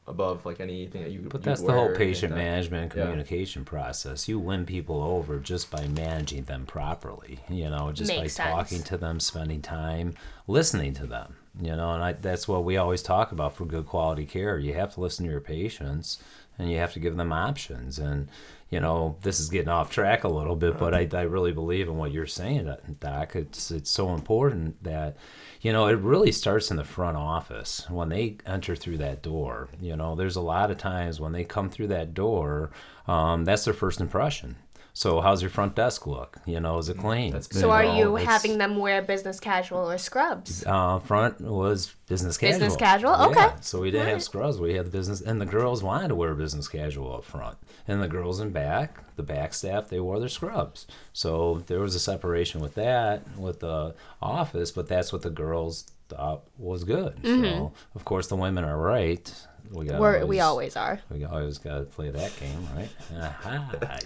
above 0.07 0.45
like 0.45 0.59
anything 0.59 1.03
that 1.03 1.11
you. 1.11 1.21
But 1.21 1.35
you'd 1.41 1.43
that's 1.43 1.61
the 1.61 1.71
whole 1.73 1.93
patient 1.95 2.33
uh, 2.33 2.35
management 2.35 2.83
and 2.91 2.93
Yeah. 2.95 3.05
communication 3.05 3.63
process. 3.63 4.27
You 4.27 4.39
win 4.39 4.65
people 4.65 5.01
over 5.01 5.39
just 5.39 5.71
by 5.71 5.87
managing 5.87 6.43
them 6.43 6.65
properly. 6.65 7.39
You 7.49 7.69
know, 7.69 7.91
just 7.91 8.09
Makes 8.09 8.37
by 8.37 8.43
talking 8.43 8.83
to 8.83 8.97
them, 8.97 9.19
spending 9.19 9.61
time, 9.61 10.15
listening 10.47 10.93
to 10.95 11.05
them. 11.07 11.35
you 11.61 11.75
know, 11.75 11.93
and 11.93 12.03
I, 12.03 12.13
that's 12.13 12.47
what 12.47 12.63
we 12.63 12.77
always 12.77 13.03
talk 13.03 13.31
about 13.31 13.55
for 13.55 13.65
good 13.65 13.85
quality 13.85 14.25
care. 14.25 14.57
You 14.57 14.73
have 14.73 14.93
to 14.95 15.01
listen 15.01 15.23
to 15.25 15.31
your 15.31 15.39
patients, 15.39 16.17
and 16.57 16.71
you 16.71 16.77
have 16.77 16.93
to 16.93 16.99
give 16.99 17.15
them 17.17 17.33
options. 17.33 17.99
And 17.99 18.29
you 18.69 18.79
know, 18.79 19.17
this 19.21 19.39
is 19.39 19.49
getting 19.49 19.69
off 19.69 19.91
track 19.91 20.23
a 20.23 20.27
little 20.27 20.55
bit, 20.55 20.79
but 20.79 20.95
I, 20.95 21.07
I 21.13 21.21
really 21.21 21.51
believe 21.51 21.87
in 21.87 21.97
what 21.97 22.11
you're 22.11 22.25
saying, 22.25 22.73
Doc. 22.99 23.35
It's 23.35 23.69
it's 23.69 23.91
so 23.91 24.15
important 24.15 24.83
that 24.83 25.15
you 25.61 25.71
know 25.71 25.85
it 25.85 25.99
really 25.99 26.31
starts 26.31 26.71
in 26.71 26.77
the 26.77 26.83
front 26.83 27.15
office 27.15 27.87
when 27.89 28.09
they 28.09 28.37
enter 28.47 28.75
through 28.75 28.97
that 28.97 29.21
door. 29.21 29.69
You 29.79 29.95
know, 29.95 30.15
there's 30.15 30.35
a 30.35 30.41
lot 30.41 30.71
of 30.71 30.77
times 30.77 31.19
when 31.19 31.33
they 31.33 31.43
come 31.43 31.69
through 31.69 31.87
that 31.89 32.15
door, 32.15 32.71
um, 33.07 33.45
that's 33.45 33.65
their 33.65 33.75
first 33.75 34.01
impression. 34.01 34.55
So 34.95 35.21
how's 35.21 35.41
your 35.41 35.49
front 35.49 35.73
desk 35.75 36.05
look? 36.05 36.37
You 36.45 36.59
know, 36.59 36.77
is 36.77 36.87
it 36.87 36.99
clean? 36.99 37.31
That's 37.33 37.59
So 37.59 37.71
are 37.71 37.83
you 37.83 38.15
it's- 38.15 38.27
having 38.31 38.59
them 38.59 38.77
wear 38.77 39.01
business 39.01 39.39
casual 39.39 39.89
or 39.89 39.97
scrubs? 39.97 40.63
uh, 40.67 40.99
front 40.99 41.41
was 41.41 41.95
business 42.07 42.37
casual. 42.37 42.59
Business 42.59 42.75
casual? 42.77 43.11
Yeah, 43.11 43.25
Okay. 43.27 43.49
So 43.61 43.81
we 43.81 43.89
didn't 43.89 44.09
have 44.09 44.21
scrubs. 44.21 44.59
We 44.59 44.75
had 44.75 44.85
the 44.85 44.91
business, 44.91 45.19
and 45.19 45.41
the 45.41 45.47
girls 45.47 45.81
wanted 45.81 46.09
to 46.09 46.15
wear 46.15 46.35
business 46.35 46.67
casual 46.67 47.15
up 47.15 47.23
front, 47.25 47.57
and 47.87 48.03
the 48.03 48.07
girls 48.07 48.39
in 48.39 48.51
back, 48.51 48.99
the 49.15 49.23
back 49.23 49.55
staff, 49.55 49.89
they 49.89 49.99
wore 49.99 50.19
their 50.19 50.29
scrubs. 50.29 50.85
So 51.11 51.63
there 51.65 51.79
was 51.79 51.95
a 51.95 51.99
separation 51.99 52.61
with 52.61 52.75
that 52.75 53.23
with 53.37 53.61
the 53.61 53.95
office, 54.21 54.71
but 54.71 54.87
that's 54.87 55.11
what 55.11 55.23
the 55.23 55.31
girls 55.31 55.91
thought 56.09 56.43
was 56.59 56.83
good. 56.83 57.17
So 57.23 57.71
of 57.95 58.05
course 58.05 58.27
the 58.27 58.35
women 58.35 58.63
are 58.63 58.77
right. 58.77 59.33
We 59.71 59.85
got 59.85 59.99
We're, 59.99 60.25
we 60.25 60.39
always 60.39 60.75
are. 60.75 60.99
we 61.09 61.23
always 61.23 61.57
got 61.57 61.77
to 61.79 61.83
play 61.83 62.09
that 62.09 62.39
game, 62.39 62.67
right? 62.75 62.89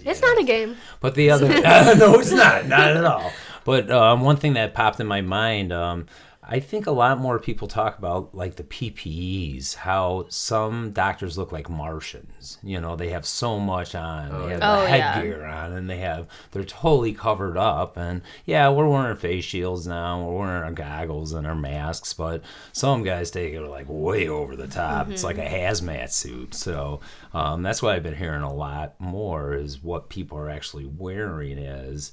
It's 0.04 0.20
yeah. 0.20 0.26
not 0.28 0.38
a 0.38 0.44
game. 0.44 0.76
But 1.00 1.14
the 1.14 1.30
other, 1.30 1.48
no, 1.96 2.18
it's 2.18 2.30
not, 2.30 2.66
not 2.66 2.96
at 2.96 3.04
all. 3.04 3.32
But 3.64 3.90
um, 3.90 4.22
one 4.22 4.36
thing 4.36 4.54
that 4.54 4.74
popped 4.74 5.00
in 5.00 5.06
my 5.06 5.20
mind, 5.20 5.72
um, 5.72 6.06
I 6.50 6.60
think 6.60 6.86
a 6.86 6.92
lot 6.92 7.18
more 7.18 7.38
people 7.38 7.68
talk 7.68 7.98
about 7.98 8.34
like 8.34 8.56
the 8.56 8.62
PPEs, 8.64 9.74
how 9.74 10.24
some 10.30 10.92
doctors 10.92 11.36
look 11.36 11.52
like 11.52 11.68
Martians. 11.68 12.56
You 12.62 12.80
know, 12.80 12.96
they 12.96 13.10
have 13.10 13.26
so 13.26 13.58
much 13.60 13.94
on, 13.94 14.30
they 14.30 14.54
have 14.54 14.60
Oh, 14.62 14.82
the 14.82 14.88
yeah. 14.96 15.12
headgear 15.12 15.44
on, 15.44 15.72
and 15.72 15.90
they 15.90 15.98
have 15.98 16.26
they're 16.52 16.64
totally 16.64 17.12
covered 17.12 17.58
up. 17.58 17.98
And 17.98 18.22
yeah, 18.46 18.70
we're 18.70 18.88
wearing 18.88 19.16
face 19.18 19.44
shields 19.44 19.86
now, 19.86 20.24
we're 20.26 20.38
wearing 20.38 20.62
our 20.64 20.72
goggles 20.72 21.34
and 21.34 21.46
our 21.46 21.54
masks, 21.54 22.14
but 22.14 22.42
some 22.72 23.02
guys 23.02 23.30
take 23.30 23.52
it 23.52 23.60
like 23.60 23.86
way 23.88 24.26
over 24.26 24.56
the 24.56 24.68
top. 24.68 25.10
It's 25.10 25.24
like 25.24 25.38
a 25.38 25.44
hazmat 25.46 26.10
suit. 26.10 26.54
So 26.54 27.00
um, 27.34 27.62
that's 27.62 27.82
what 27.82 27.94
I've 27.94 28.02
been 28.02 28.16
hearing 28.16 28.42
a 28.42 28.54
lot 28.54 28.98
more 28.98 29.52
is 29.54 29.82
what 29.82 30.08
people 30.08 30.38
are 30.38 30.48
actually 30.48 30.86
wearing 30.86 31.58
as 31.58 32.12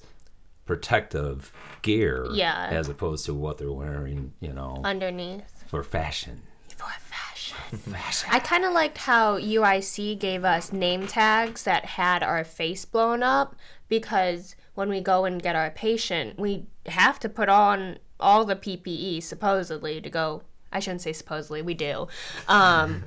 protective 0.66 1.52
gear 1.82 2.28
Yeah. 2.32 2.68
as 2.72 2.90
opposed 2.90 3.26
to 3.26 3.34
what 3.34 3.58
they're 3.58 3.72
wearing, 3.72 4.34
you 4.40 4.52
know, 4.54 4.82
Underneath. 4.84 5.64
for 5.68 5.84
fashion. 5.84 6.42
For 6.76 6.86
fashion. 7.00 7.58
Fashion. 7.92 8.30
I 8.32 8.40
kind 8.40 8.66
of 8.66 8.74
liked 8.74 8.98
how 9.00 9.38
UIC 9.38 10.16
gave 10.20 10.44
us 10.44 10.72
name 10.74 11.08
tags 11.08 11.64
that 11.64 11.86
had 11.86 12.24
our 12.24 12.44
face 12.44 12.84
blown 12.86 13.22
up 13.24 13.56
because 13.88 14.56
when 14.74 14.90
we 14.90 15.00
go 15.00 15.26
and 15.26 15.42
get 15.42 15.56
our 15.56 15.70
patient, 15.70 16.38
we 16.40 16.66
have 16.88 17.20
to 17.20 17.30
put 17.30 17.48
on 17.50 18.00
all 18.20 18.44
the 18.46 18.56
PPE 18.56 19.22
supposedly 19.24 20.02
to 20.02 20.10
go. 20.10 20.42
I 20.72 20.80
shouldn't 20.80 21.02
say 21.02 21.14
supposedly, 21.14 21.62
we 21.62 21.74
do. 21.76 22.08
Um, 22.48 23.04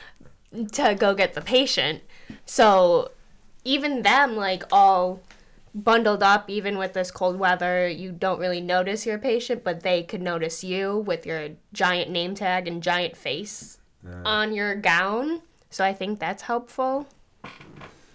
to 0.72 0.94
go 0.94 1.14
get 1.14 1.34
the 1.34 1.40
patient. 1.40 2.02
So 2.44 3.10
even 3.64 4.02
them, 4.02 4.36
like 4.36 4.62
all 4.72 5.20
bundled 5.74 6.22
up, 6.22 6.48
even 6.50 6.78
with 6.78 6.92
this 6.92 7.10
cold 7.10 7.38
weather, 7.38 7.88
you 7.88 8.12
don't 8.12 8.40
really 8.40 8.60
notice 8.60 9.06
your 9.06 9.18
patient, 9.18 9.64
but 9.64 9.82
they 9.82 10.02
could 10.02 10.22
notice 10.22 10.64
you 10.64 10.98
with 10.98 11.26
your 11.26 11.50
giant 11.72 12.10
name 12.10 12.34
tag 12.34 12.66
and 12.66 12.82
giant 12.82 13.16
face 13.16 13.78
on 14.24 14.52
your 14.52 14.74
gown. 14.74 15.42
So 15.70 15.84
I 15.84 15.92
think 15.92 16.18
that's 16.18 16.42
helpful. 16.42 17.06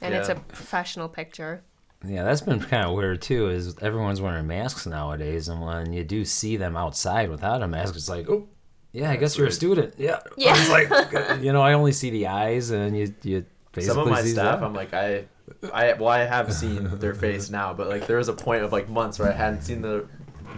And 0.02 0.14
it's 0.14 0.30
a 0.30 0.36
professional 0.36 1.08
picture. 1.10 1.64
Yeah, 2.06 2.24
that's 2.24 2.42
been 2.42 2.60
kind 2.60 2.86
of 2.86 2.94
weird 2.94 3.22
too. 3.22 3.50
Is 3.50 3.76
everyone's 3.82 4.22
wearing 4.22 4.46
masks 4.46 4.86
nowadays, 4.86 5.48
and 5.48 5.62
when 5.62 5.92
you 5.92 6.04
do 6.04 6.24
see 6.24 6.58
them 6.58 6.78
outside 6.78 7.30
without 7.30 7.64
a 7.64 7.68
mask, 7.68 7.96
it's 7.96 8.10
like, 8.10 8.30
oh, 8.30 8.48
yeah, 8.92 9.10
I 9.10 9.16
guess 9.16 9.38
you're 9.38 9.48
a 9.48 9.52
student. 9.52 9.96
Yeah, 9.98 10.20
Yeah. 10.38 10.54
It's 10.56 10.70
like, 10.70 11.42
you 11.42 11.52
know, 11.52 11.62
I 11.62 11.74
only 11.74 11.92
see 11.92 12.12
the 12.12 12.28
eyes, 12.28 12.70
and 12.70 12.96
you 12.96 13.14
you 13.24 13.46
basically 13.72 13.96
Some 13.96 13.98
of 14.00 14.08
my 14.08 14.22
see 14.22 14.34
staff, 14.34 14.60
that. 14.60 14.66
I'm 14.66 14.74
like, 14.74 14.94
I, 14.94 15.26
I, 15.74 15.94
well, 15.94 16.10
I 16.10 16.20
have 16.26 16.54
seen 16.62 16.90
their 17.00 17.14
face 17.14 17.50
now, 17.50 17.74
but 17.74 17.88
like 17.88 18.08
there 18.08 18.18
was 18.18 18.28
a 18.30 18.34
point 18.34 18.64
of 18.64 18.72
like 18.72 18.90
months 18.90 19.20
where 19.20 19.30
I 19.30 19.34
hadn't 19.34 19.62
seen 19.64 19.82
the, 19.82 20.08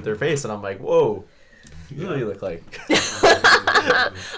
their 0.04 0.16
face, 0.16 0.44
and 0.44 0.52
I'm 0.54 0.62
like, 0.62 0.80
whoa, 0.80 1.26
you 1.90 2.08
really 2.08 2.24
look 2.24 2.42
like. 2.42 2.64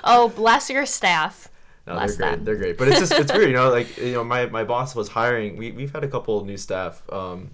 Oh, 0.03 0.31
bless 0.35 0.69
your 0.69 0.85
staff. 0.85 1.49
No, 1.87 1.93
Bless 1.95 2.15
they're 2.17 2.27
great. 2.27 2.35
them. 2.35 2.45
They're 2.45 2.55
great, 2.55 2.77
but 2.77 2.87
it's 2.87 2.99
just 2.99 3.11
it's 3.13 3.33
weird, 3.33 3.47
you 3.49 3.55
know. 3.55 3.69
Like 3.69 3.97
you 3.97 4.13
know, 4.13 4.23
my, 4.23 4.45
my 4.45 4.63
boss 4.63 4.95
was 4.95 5.09
hiring. 5.09 5.57
We 5.57 5.71
we've 5.71 5.91
had 5.91 6.03
a 6.03 6.07
couple 6.07 6.43
new 6.45 6.57
staff, 6.57 7.01
um, 7.11 7.51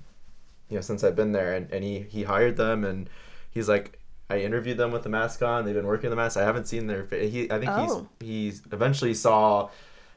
you 0.70 0.76
know, 0.76 0.82
since 0.82 1.04
I've 1.04 1.16
been 1.16 1.32
there, 1.32 1.54
and, 1.54 1.72
and 1.72 1.84
he 1.84 2.02
he 2.10 2.24
hired 2.24 2.58
them, 2.58 2.84
and 2.84 3.10
he's 3.52 3.70
like, 3.70 3.98
I 4.30 4.40
interviewed 4.40 4.78
them 4.78 4.92
with 4.92 5.04
the 5.04 5.10
mask 5.10 5.42
on. 5.42 5.64
They've 5.64 5.74
been 5.76 5.86
working 5.88 6.10
the 6.10 6.16
mask. 6.18 6.36
I 6.38 6.44
haven't 6.44 6.66
seen 6.68 6.88
their 6.88 7.06
face. 7.06 7.32
He 7.32 7.50
I 7.52 7.60
think 7.60 7.72
Oh. 7.72 8.08
he's 8.20 8.28
he's 8.28 8.62
eventually 8.74 9.14
saw 9.14 9.70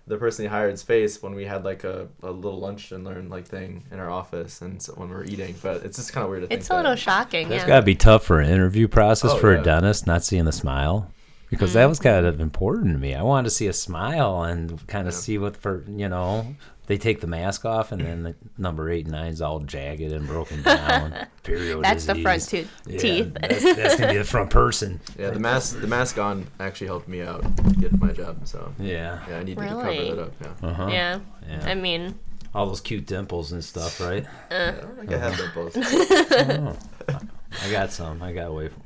the 0.08 0.16
person 0.16 0.44
he 0.44 0.48
hired's 0.48 0.82
face 0.82 1.22
when 1.22 1.34
we 1.34 1.44
had 1.44 1.64
like 1.64 1.84
a, 1.84 2.08
a 2.22 2.30
little 2.30 2.58
lunch 2.58 2.92
and 2.92 3.04
learn 3.04 3.28
like 3.28 3.46
thing 3.46 3.84
in 3.90 3.98
our 3.98 4.10
office, 4.10 4.62
and 4.62 4.82
so 4.82 4.94
when 4.94 5.08
we 5.08 5.14
were 5.14 5.24
eating. 5.24 5.54
But 5.62 5.84
it's 5.84 5.96
just 5.96 6.12
kind 6.12 6.24
of 6.24 6.30
weird 6.30 6.42
to 6.42 6.48
think. 6.48 6.60
It's 6.60 6.70
a 6.70 6.76
little 6.76 6.92
that. 6.92 6.98
shocking. 6.98 7.48
That's 7.48 7.62
yeah. 7.62 7.68
got 7.68 7.80
to 7.80 7.86
be 7.86 7.94
tough 7.94 8.24
for 8.24 8.40
an 8.40 8.50
interview 8.50 8.88
process 8.88 9.32
Oh, 9.32 9.38
for 9.38 9.54
yeah. 9.54 9.60
a 9.60 9.64
dentist, 9.64 10.06
not 10.06 10.24
seeing 10.24 10.44
the 10.44 10.52
smile, 10.52 11.10
because 11.50 11.74
that 11.74 11.86
mm. 11.86 11.90
was 11.90 12.00
kind 12.00 12.26
of 12.26 12.40
important 12.40 12.94
to 12.94 12.98
me. 12.98 13.14
I 13.14 13.22
wanted 13.22 13.44
to 13.44 13.54
see 13.54 13.66
a 13.66 13.72
smile 13.72 14.42
and 14.42 14.84
kind 14.88 15.06
of 15.06 15.14
see 15.14 15.38
what 15.38 15.56
for 15.56 15.84
you 15.88 16.08
know. 16.08 16.54
They 16.88 16.96
take 16.98 17.20
the 17.20 17.26
mask 17.26 17.64
off, 17.64 17.92
and 17.92 18.00
then 18.00 18.22
the 18.22 18.34
number 18.56 18.90
eight 18.90 19.04
and 19.04 19.12
nine 19.12 19.30
is 19.30 19.40
all 19.42 19.60
jagged 19.60 20.10
and 20.10 20.26
broken 20.26 20.62
down. 20.62 21.26
Period. 21.42 21.82
That's 21.82 22.06
the 22.06 22.14
front 22.16 22.48
tooth- 22.48 22.70
teeth. 22.86 23.34
That's, 23.40 23.62
that's 23.76 23.96
gonna 23.96 24.12
be 24.12 24.18
the 24.18 24.24
front 24.24 24.48
person. 24.50 24.98
Yeah, 25.18 25.30
the 25.30 25.38
mask 25.38 25.80
the 25.80 25.86
mask 25.86 26.16
on 26.18 26.46
actually 26.58 26.86
helped 26.88 27.06
me 27.06 27.20
out 27.20 27.42
get 27.78 27.92
my 28.00 28.12
job. 28.12 28.48
So 28.48 28.72
Yeah. 28.78 29.20
yeah, 29.28 29.38
I 29.38 29.42
need 29.44 29.58
to 29.58 29.66
cover 29.68 29.82
that 29.94 30.18
up. 30.18 30.32
Yeah. 30.40 30.68
Uh-huh. 30.68 30.86
yeah. 30.90 31.20
Yeah. 31.48 31.60
I 31.68 31.74
mean, 31.74 32.14
All 32.54 32.64
those 32.66 32.80
cute 32.80 33.04
dimples 33.06 33.52
and 33.52 33.62
stuff, 33.62 34.00
right? 34.00 34.24
I 34.50 34.70
don't 34.80 34.96
think 34.98 35.12
I 35.12 35.18
have 35.18 35.36
dimples. 35.36 35.76
Oh. 37.10 37.18
I 37.64 37.70
got 37.70 37.90
some. 37.92 38.22
I 38.22 38.32
got 38.32 38.48
away 38.48 38.68
from. 38.68 38.82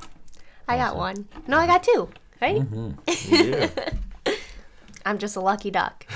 I 0.68 0.76
got 0.76 0.96
one. 0.96 1.26
No, 1.48 1.56
I 1.58 1.66
got 1.66 1.82
two. 1.82 2.08
Right? 2.40 2.56
Mm-hmm. 2.60 3.34
You 3.34 3.52
do. 3.52 3.68
I'm 5.04 5.18
just 5.18 5.36
a 5.36 5.40
lucky 5.40 5.70
duck. 5.70 6.06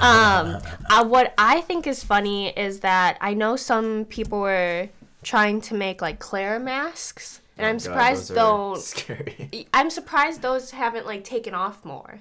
um, 0.00 0.58
uh, 0.90 1.04
what 1.04 1.34
I 1.38 1.60
think 1.62 1.86
is 1.86 2.02
funny 2.04 2.48
is 2.50 2.80
that 2.80 3.16
I 3.20 3.34
know 3.34 3.56
some 3.56 4.04
people 4.06 4.40
were 4.40 4.88
trying 5.22 5.60
to 5.62 5.74
make 5.74 6.02
like 6.02 6.18
Claire 6.18 6.58
masks, 6.58 7.40
and 7.56 7.66
I'm 7.66 7.76
Oh 7.76 7.78
God, 7.78 7.82
surprised 7.82 8.34
though. 8.34 8.74
Scary. 8.76 9.68
I'm 9.72 9.90
surprised 9.90 10.42
those 10.42 10.70
haven't 10.72 11.06
like 11.06 11.24
taken 11.24 11.54
off 11.54 11.84
more. 11.84 12.20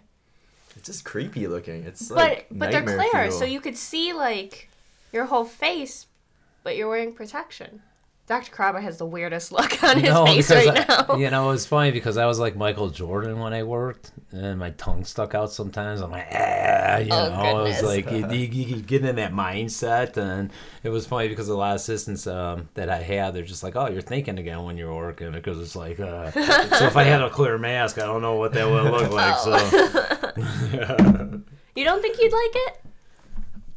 It's 0.75 0.87
just 0.87 1.05
creepy 1.05 1.47
looking. 1.47 1.83
It's 1.83 2.09
But 2.09 2.15
like 2.17 2.47
but 2.51 2.71
they're 2.71 2.83
clear, 2.83 3.27
fuel. 3.27 3.31
so 3.31 3.45
you 3.45 3.59
could 3.61 3.77
see 3.77 4.13
like 4.13 4.69
your 5.11 5.25
whole 5.25 5.45
face, 5.45 6.07
but 6.63 6.75
you're 6.77 6.89
wearing 6.89 7.13
protection. 7.13 7.81
Dr. 8.25 8.51
Krabba 8.53 8.81
has 8.81 8.97
the 8.97 9.05
weirdest 9.05 9.51
look 9.51 9.83
on 9.83 9.97
his 9.99 10.09
No, 10.09 10.25
face 10.25 10.49
right 10.49 10.89
I- 10.89 11.05
now. 11.09 11.15
you 11.17 11.29
know, 11.29 11.51
it's 11.51 11.65
funny 11.65 11.91
because 11.91 12.15
I 12.17 12.25
was 12.25 12.39
like 12.39 12.55
Michael 12.55 12.89
Jordan 12.89 13.37
when 13.39 13.53
I 13.53 13.63
worked, 13.63 14.13
and 14.31 14.57
my 14.57 14.69
tongue 14.71 15.03
stuck 15.03 15.35
out 15.35 15.51
sometimes. 15.51 15.99
I'm 15.99 16.09
like, 16.11 16.27
ah, 16.31 16.97
you 16.99 17.09
Oh, 17.11 17.29
know, 17.29 17.59
it 17.59 17.63
was 17.63 17.83
like 17.83 18.09
you, 18.09 18.25
you, 18.27 18.75
you 18.77 18.81
get 18.81 19.03
in 19.03 19.17
that 19.17 19.33
mindset, 19.33 20.15
and 20.15 20.51
it 20.83 20.89
was 20.89 21.05
funny 21.05 21.27
because 21.27 21.49
a 21.49 21.55
lot 21.55 21.71
of 21.71 21.75
assistants 21.75 22.25
um, 22.25 22.69
that 22.75 22.89
I 22.89 23.01
had, 23.01 23.33
they're 23.33 23.43
just 23.43 23.61
like, 23.61 23.75
oh, 23.75 23.89
you're 23.89 24.01
thinking 24.01 24.39
again 24.39 24.63
when 24.63 24.77
you're 24.77 24.95
working 24.95 25.31
because 25.33 25.59
it's 25.59 25.75
like, 25.75 25.99
uh, 25.99 26.31
so 26.31 26.85
if 26.87 26.95
I 26.95 27.03
had 27.03 27.21
a 27.21 27.29
clear 27.29 27.57
mask, 27.57 27.97
I 27.97 28.05
don't 28.05 28.21
know 28.21 28.35
what 28.35 28.53
that 28.53 28.65
would 28.69 28.85
look 28.85 29.11
like. 29.11 29.37
So 29.37 29.57
You 31.75 31.83
don't 31.83 32.01
think 32.01 32.17
you'd 32.21 32.31
like 32.31 32.51
it? 32.53 32.79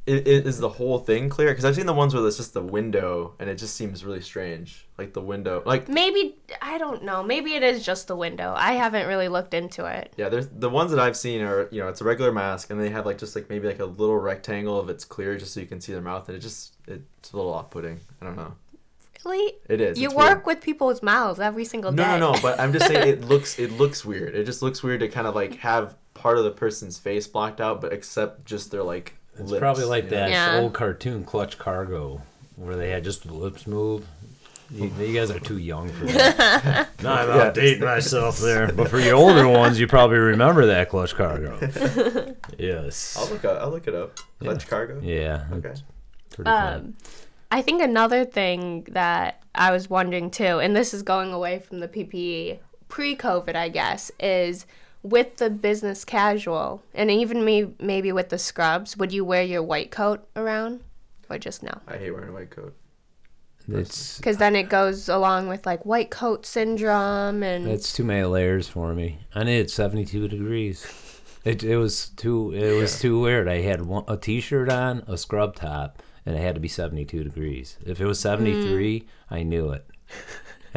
It, 0.07 0.29
it 0.29 0.47
is 0.47 0.59
the 0.59 0.69
whole 0.69 0.99
thing 1.01 1.29
clear? 1.29 1.49
Because 1.49 1.65
I've 1.65 1.75
seen 1.75 1.87
the 1.87 1.93
ones 1.93 2.15
where 2.15 2.25
it's 2.27 2.37
just 2.37 2.55
the 2.55 2.63
window, 2.63 3.35
and 3.41 3.51
it 3.51 3.57
just 3.57 3.75
seems 3.75 4.05
really 4.05 4.21
strange. 4.21 4.87
Like 4.99 5.13
the 5.13 5.21
window, 5.21 5.63
like 5.67 5.89
Maybe 5.89 6.37
I 6.63 6.79
don't 6.79 7.03
know. 7.03 7.23
Maybe 7.23 7.55
it 7.55 7.63
is 7.63 7.85
just 7.85 8.07
the 8.07 8.17
window. 8.17 8.55
I 8.57 8.73
haven't 8.73 9.09
really 9.09 9.29
looked 9.29 9.53
into 9.53 9.85
it. 9.85 10.15
yeah, 10.17 10.29
there's 10.29 10.49
the 10.49 10.71
ones 10.71 10.91
that 10.93 11.01
I've 11.01 11.17
seen 11.17 11.43
are 11.43 11.69
you 11.71 11.81
know 11.81 11.89
it's 11.89 12.01
a 12.01 12.05
regular 12.05 12.33
mask, 12.33 12.71
and 12.71 12.81
they 12.81 12.91
have 12.91 13.05
like 13.05 13.19
just 13.19 13.35
like 13.35 13.51
maybe 13.51 13.67
like 13.67 13.81
a 13.81 13.85
little 13.85 14.17
rectangle 14.17 14.79
of 14.79 14.89
it's 14.89 15.05
clear 15.05 15.37
just 15.37 15.53
so 15.55 15.61
you 15.61 15.67
can 15.67 15.81
see 15.81 15.93
their 15.93 16.01
mouth, 16.03 16.29
and 16.29 16.37
it 16.37 16.41
just 16.41 16.77
it's 16.87 17.33
a 17.33 17.37
little 17.37 17.53
off 17.53 17.71
putting. 17.71 18.01
I 18.23 18.25
don't 18.27 18.37
know. 18.37 18.55
Really? 19.25 19.55
It 19.69 19.81
is. 19.81 19.99
You 19.99 20.07
it's 20.07 20.15
work 20.15 20.47
weird. 20.47 20.47
with 20.47 20.61
people's 20.65 21.03
mouths 21.03 21.41
every 21.41 21.65
single 21.65 21.91
day. 21.91 22.03
No, 22.03 22.19
no, 22.19 22.33
no. 22.33 22.39
But 22.41 22.61
I'm 22.61 22.73
just 22.73 22.87
saying 22.87 23.09
it 23.09 23.21
looks 23.29 23.59
it 23.59 23.73
looks 23.73 24.05
weird. 24.05 24.35
It 24.37 24.45
just 24.45 24.63
looks 24.63 24.83
weird 24.83 25.01
to 25.01 25.09
kind 25.09 25.27
of 25.27 25.35
like 25.35 25.57
have 25.57 25.97
part 26.15 26.39
of 26.39 26.45
the 26.45 26.53
person's 26.53 26.97
face 26.97 27.27
blocked 27.27 27.61
out, 27.61 27.81
but 27.81 27.93
except 27.93 28.45
just 28.45 28.71
their 28.71 28.85
like. 28.85 29.15
It's 29.41 29.51
lips, 29.51 29.61
probably 29.61 29.85
like 29.85 30.05
you 30.05 30.11
that 30.11 30.31
Yeah. 30.31 30.61
old 30.61 30.73
cartoon 30.75 31.25
Clutch 31.25 31.59
Cargo 31.59 32.23
where 32.57 32.77
they 32.77 32.91
had 32.91 33.05
just 33.05 33.27
the 33.27 33.35
lips 33.35 33.67
move. 33.67 34.07
You, 34.71 34.91
you 34.99 35.15
guys 35.15 35.31
are 35.31 35.39
too 35.39 35.59
young 35.59 35.89
for 35.91 36.07
that. 36.07 36.89
no, 37.03 37.13
I'm 37.13 37.29
Yeah. 37.29 37.51
outdating 37.53 37.81
myself 37.85 38.39
there. 38.39 38.73
But 38.77 38.89
for 38.89 38.99
you 38.99 39.13
older 39.13 39.47
ones, 39.49 39.79
you 39.79 39.87
probably 39.87 40.19
remember 40.19 40.67
that 40.67 40.89
clutch 40.89 41.15
cargo. 41.15 41.57
yes. 42.59 43.17
I'll 43.19 43.29
look 43.29 43.45
up. 43.45 43.61
I'll 43.63 43.71
look 43.71 43.87
it 43.87 43.95
up. 43.95 44.19
Clutch 44.41 44.67
cargo. 44.67 45.01
Yeah. 45.03 45.45
Okay. 45.53 45.75
Pretty 46.31 46.51
fun. 46.51 46.75
Um, 46.75 46.95
I 47.51 47.63
think 47.63 47.81
another 47.81 48.25
thing 48.25 48.87
that 48.91 49.41
I 49.55 49.71
was 49.71 49.89
wondering 49.89 50.31
too, 50.31 50.59
and 50.59 50.75
this 50.75 50.93
is 50.93 51.03
going 51.03 51.33
away 51.33 51.61
from 51.61 51.79
the 51.79 51.87
PPE 51.89 52.59
pre-COVID, 52.89 53.55
I 53.55 53.69
guess, 53.69 54.11
is 54.19 54.67
with 55.11 55.37
the 55.37 55.51
business 55.51 56.05
casual, 56.05 56.83
and 56.95 57.11
even 57.11 57.45
me 57.45 57.75
maybe 57.81 58.13
with 58.13 58.29
the 58.29 58.39
scrubs. 58.39 58.97
Would 58.97 59.13
you 59.13 59.25
wear 59.25 59.43
your 59.43 59.63
white 59.63 59.91
coat 59.91 60.27
around, 60.35 60.81
or 61.31 61.39
just 61.39 61.63
no? 61.63 61.81
I 61.87 61.97
hate 61.97 62.11
wearing 62.11 62.31
a 62.31 62.33
white 62.33 62.51
coat. 62.51 62.75
It's 63.69 64.19
Because 64.19 64.37
then 64.37 64.55
it 64.55 64.69
goes 64.69 65.09
along 65.09 65.49
with 65.49 65.67
like 65.67 65.85
white 65.85 66.11
coat 66.11 66.47
syndrome 66.47 67.43
and 67.43 67.67
it's 67.67 67.93
too 67.93 68.05
many 68.05 68.25
layers 68.25 68.69
for 68.69 68.95
me. 68.95 69.19
I 69.35 69.43
needed 69.43 69.71
72 69.71 70.29
degrees. 70.29 70.87
It, 71.45 71.65
it 71.65 71.77
was 71.77 72.11
too 72.11 72.53
it 72.53 72.73
was 72.73 73.01
too 73.01 73.21
weird. 73.21 73.49
I 73.49 73.63
had 73.63 73.83
one, 73.83 74.05
a 74.09 74.17
t-shirt 74.17 74.71
on, 74.71 75.03
a 75.07 75.17
scrub 75.17 75.57
top, 75.57 76.03
and 76.25 76.37
it 76.37 76.41
had 76.41 76.55
to 76.55 76.61
be 76.61 76.69
72 76.69 77.25
degrees. 77.25 77.77
If 77.85 78.01
it 78.01 78.07
was 78.07 78.21
73, 78.21 79.07
I 79.31 79.43
knew 79.43 79.71
it. 79.71 79.87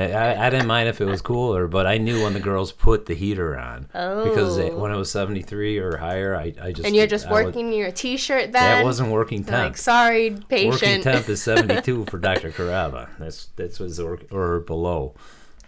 I, 0.02 0.48
I, 0.48 0.50
didn't 0.50 0.68
mind 0.68 0.90
if 0.90 1.02
it 1.02 1.06
was 1.06 1.22
cooler, 1.22 1.68
but 1.68 1.86
I 1.88 1.98
knew 1.98 2.24
when 2.24 2.34
the 2.34 2.40
girls 2.40 2.72
put 2.72 3.06
the 3.06 3.14
heater 3.16 3.58
on 3.58 3.84
because 3.92 4.58
it, 4.58 4.74
Oh. 4.74 4.78
when 4.78 4.92
it 4.92 4.98
was 4.98 5.12
73 5.12 5.78
or 5.80 5.98
higher, 5.98 6.36
I, 6.36 6.54
I 6.62 6.72
just 6.72 6.86
and 6.86 6.96
you're 6.96 7.08
just 7.08 7.28
I 7.28 7.34
would- 7.34 7.46
working 7.46 7.72
your 7.74 7.92
t-shirt 7.92 8.52
then? 8.52 8.54
that 8.54 8.84
wasn't 8.84 9.12
working 9.12 9.44
temp. 9.44 9.70
like 9.70 9.78
sorry, 9.78 10.30
Working 10.32 10.46
patient. 10.48 11.04
temp 11.04 11.28
is 11.30 11.42
72 11.44 12.06
for 12.06 12.18
Dr. 12.18 12.52
Carava. 12.52 13.10
That's 13.20 13.48
that's 13.56 13.80
what's 13.80 14.00
or, 14.00 14.20
or 14.32 14.60
below. 14.62 15.16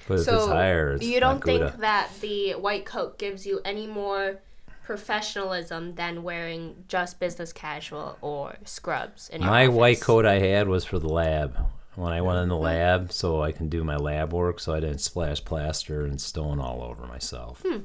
But 0.07 0.19
if 0.21 0.27
it's 0.27 0.45
higher, 0.47 0.93
it's 0.93 1.05
you 1.05 1.19
don't 1.19 1.43
think 1.43 1.61
Gouda. 1.61 1.77
that 1.79 2.09
the 2.21 2.53
white 2.53 2.85
coat 2.85 3.17
gives 3.17 3.45
you 3.45 3.61
any 3.63 3.87
more 3.87 4.39
professionalism 4.83 5.93
than 5.93 6.21
wearing 6.23 6.83
just 6.87 7.19
business 7.19 7.53
casual 7.53 8.17
or 8.21 8.55
scrubs 8.65 9.29
in 9.29 9.41
your 9.41 9.49
My 9.49 9.67
white 9.67 10.01
coat 10.01 10.25
I 10.25 10.39
had 10.39 10.67
was 10.67 10.85
for 10.85 10.99
the 10.99 11.07
lab. 11.07 11.55
When 11.95 12.13
I 12.13 12.21
went 12.21 12.39
in 12.39 12.47
the 12.47 12.55
lab, 12.57 13.11
so 13.11 13.41
I 13.41 13.51
can 13.51 13.67
do 13.67 13.83
my 13.83 13.97
lab 13.97 14.31
work, 14.31 14.59
so 14.61 14.73
I 14.73 14.79
didn't 14.79 14.99
splash 14.99 15.43
plaster 15.43 16.05
and 16.05 16.21
stone 16.21 16.59
all 16.59 16.83
over 16.83 17.05
myself. 17.05 17.63
Hmm. 17.67 17.79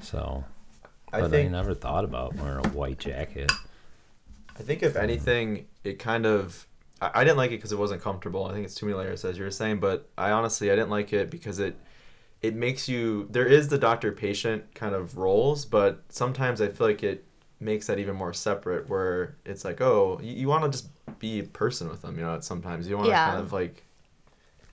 So, 0.00 0.44
I 1.12 1.20
but 1.20 1.26
I, 1.26 1.28
think. 1.28 1.50
never 1.50 1.74
thought 1.74 2.04
about 2.04 2.36
wearing 2.36 2.64
a 2.64 2.68
white 2.68 2.98
jacket. 2.98 3.50
I 4.58 4.62
think 4.62 4.82
if 4.82 4.96
anything, 4.96 5.66
it 5.82 5.98
kind 5.98 6.24
of. 6.24 6.66
I, 7.00 7.10
I 7.14 7.24
didn't 7.24 7.36
like 7.36 7.50
it 7.50 7.56
because 7.56 7.72
it 7.72 7.78
wasn't 7.78 8.00
comfortable. 8.00 8.46
I 8.46 8.52
think 8.52 8.64
it's 8.64 8.76
too 8.76 8.86
many 8.86 8.96
layers, 8.96 9.24
as 9.24 9.36
you 9.36 9.44
were 9.44 9.50
saying. 9.50 9.80
But 9.80 10.08
I 10.16 10.30
honestly, 10.30 10.70
I 10.70 10.76
didn't 10.76 10.90
like 10.90 11.12
it 11.12 11.28
because 11.28 11.58
it, 11.58 11.76
it 12.42 12.54
makes 12.54 12.88
you. 12.88 13.26
There 13.30 13.46
is 13.46 13.68
the 13.68 13.78
doctor-patient 13.78 14.74
kind 14.74 14.94
of 14.94 15.16
roles, 15.16 15.64
but 15.64 16.04
sometimes 16.10 16.60
I 16.60 16.68
feel 16.68 16.86
like 16.86 17.02
it 17.02 17.24
makes 17.58 17.88
that 17.88 17.98
even 17.98 18.14
more 18.14 18.32
separate. 18.32 18.88
Where 18.88 19.36
it's 19.44 19.64
like, 19.64 19.80
oh, 19.80 20.20
you, 20.22 20.32
you 20.32 20.48
want 20.48 20.64
to 20.64 20.70
just 20.70 20.88
be 21.18 21.40
a 21.40 21.44
person 21.44 21.88
with 21.88 22.02
them. 22.02 22.16
You 22.16 22.22
know, 22.24 22.40
sometimes 22.40 22.88
you 22.88 22.96
want 22.96 23.06
to 23.06 23.10
Yeah. 23.10 23.30
kind 23.30 23.40
of 23.40 23.52
like 23.52 23.82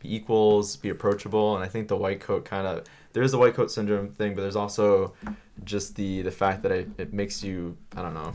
be 0.02 0.16
equals, 0.16 0.76
be 0.78 0.90
approachable, 0.90 1.56
and 1.56 1.64
I 1.64 1.68
think 1.68 1.88
the 1.88 1.98
white 1.98 2.20
coat 2.20 2.46
kind 2.46 2.66
of 2.68 2.84
there's 3.14 3.32
the 3.32 3.38
white 3.40 3.56
coat 3.56 3.72
syndrome 3.72 4.10
thing, 4.10 4.36
but 4.36 4.42
there's 4.42 4.56
also 4.56 5.14
just 5.64 5.96
the 5.96 6.22
the 6.22 6.32
fact 6.32 6.64
that 6.64 6.72
it, 6.72 6.90
it 6.98 7.14
makes 7.14 7.44
you 7.44 7.76
I 7.96 8.02
don't 8.02 8.14
know 8.14 8.34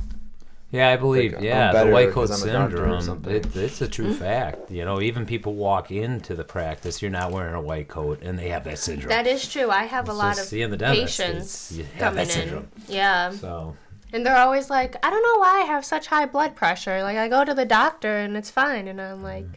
Yeah, 0.73 0.90
I 0.90 0.96
believe. 0.96 1.34
Like, 1.34 1.42
yeah, 1.42 1.84
the 1.84 1.90
white 1.90 2.11
coat 2.11 2.28
'cause 2.28 2.42
I'm 2.42 2.49
a 2.49 2.52
doctor 2.52 2.84
or 2.92 3.00
syndrome. 3.00 3.32
It, 3.34 3.54
it's 3.56 3.80
a 3.80 3.87
true 3.88 4.06
mm-hmm. 4.06 4.14
fact. 4.14 4.70
You 4.73 4.84
know, 4.84 5.00
even 5.00 5.25
people 5.25 5.54
walk 5.54 5.92
into 5.92 6.34
the 6.34 6.42
practice, 6.42 7.00
you're 7.00 7.12
not 7.12 7.30
wearing 7.30 7.54
a 7.54 7.61
white 7.61 7.87
coat, 7.87 8.20
and 8.23 8.37
they 8.37 8.49
have 8.49 8.64
that 8.64 8.78
syndrome. 8.80 9.11
That 9.11 9.26
is 9.28 9.49
true. 9.49 9.70
I 9.70 9.84
have 9.84 10.08
a 10.08 10.12
lot 10.12 10.30
just 10.34 10.40
of 10.42 10.46
seeing 10.49 10.70
the 10.70 10.76
dentist 10.76 11.18
patients 11.18 11.70
is- 11.70 11.78
you 11.78 11.84
have 11.84 11.99
coming 11.99 12.16
that 12.16 12.23
in. 12.37 12.42
syndrome. 12.42 12.68
Yeah. 12.88 13.30
so 13.30 13.76
And 14.14 14.25
they're 14.25 14.37
always 14.37 14.71
like, 14.71 14.94
I 15.04 15.11
don't 15.11 15.25
know 15.25 15.40
why 15.40 15.62
I 15.62 15.66
have 15.66 15.85
such 15.85 16.06
high 16.06 16.26
blood 16.26 16.54
pressure. 16.54 17.02
Like, 17.02 17.16
I 17.16 17.26
go 17.26 17.44
to 17.44 17.52
the 17.52 17.64
doctor 17.64 18.16
and 18.16 18.37
it's 18.37 18.49
fine. 18.49 18.87
And 18.87 19.00
I'm 19.00 19.25
like, 19.25 19.44
mm-hmm. 19.44 19.56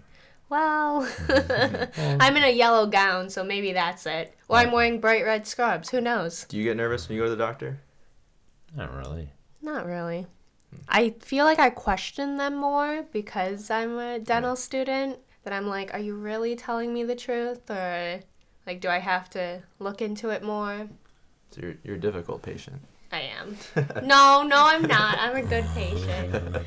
well, 0.49 1.07
I'm 2.19 2.35
in 2.35 2.43
a 2.43 2.51
yellow 2.51 2.87
gown, 2.87 3.29
so 3.29 3.43
maybe 3.43 3.71
that's 3.73 4.07
it. 4.07 4.33
Or 4.49 4.57
I'm 4.57 4.71
wearing 4.71 4.99
bright 4.99 5.23
red 5.23 5.45
scrubs. 5.45 5.91
Who 5.91 6.01
knows? 6.01 6.45
Do 6.45 6.57
you 6.57 6.63
get 6.63 6.75
nervous 6.75 7.07
when 7.07 7.17
you 7.17 7.21
go 7.21 7.29
to 7.29 7.35
the 7.35 7.37
doctor? 7.37 7.79
not 8.75 8.93
really. 8.95 9.29
Not 9.61 9.85
really. 9.85 10.25
Hmm. 10.71 10.81
I 10.89 11.09
feel 11.19 11.45
like 11.45 11.59
I 11.59 11.69
question 11.69 12.37
them 12.37 12.55
more 12.55 13.05
because 13.13 13.69
I'm 13.69 13.99
a 13.99 14.17
dental 14.17 14.55
student. 14.55 15.19
That 15.43 15.53
I'm 15.53 15.67
like, 15.67 15.93
are 15.93 15.99
you 15.99 16.15
really 16.15 16.55
telling 16.55 16.95
me 16.95 17.03
the 17.03 17.15
truth? 17.15 17.69
Or, 17.69 18.19
like, 18.65 18.81
do 18.81 18.89
I 18.89 18.97
have 18.97 19.29
to 19.29 19.61
look 19.77 20.01
into 20.01 20.29
it 20.29 20.41
more? 20.41 20.89
So 21.51 21.61
you're, 21.61 21.75
you're 21.83 21.95
a 21.95 21.99
difficult 21.99 22.41
patient. 22.41 22.81
Am. 23.39 23.57
no, 24.07 24.43
no, 24.43 24.65
I'm 24.65 24.83
not. 24.83 25.17
I'm 25.19 25.35
a 25.35 25.41
good 25.41 25.65
patient. 25.73 26.63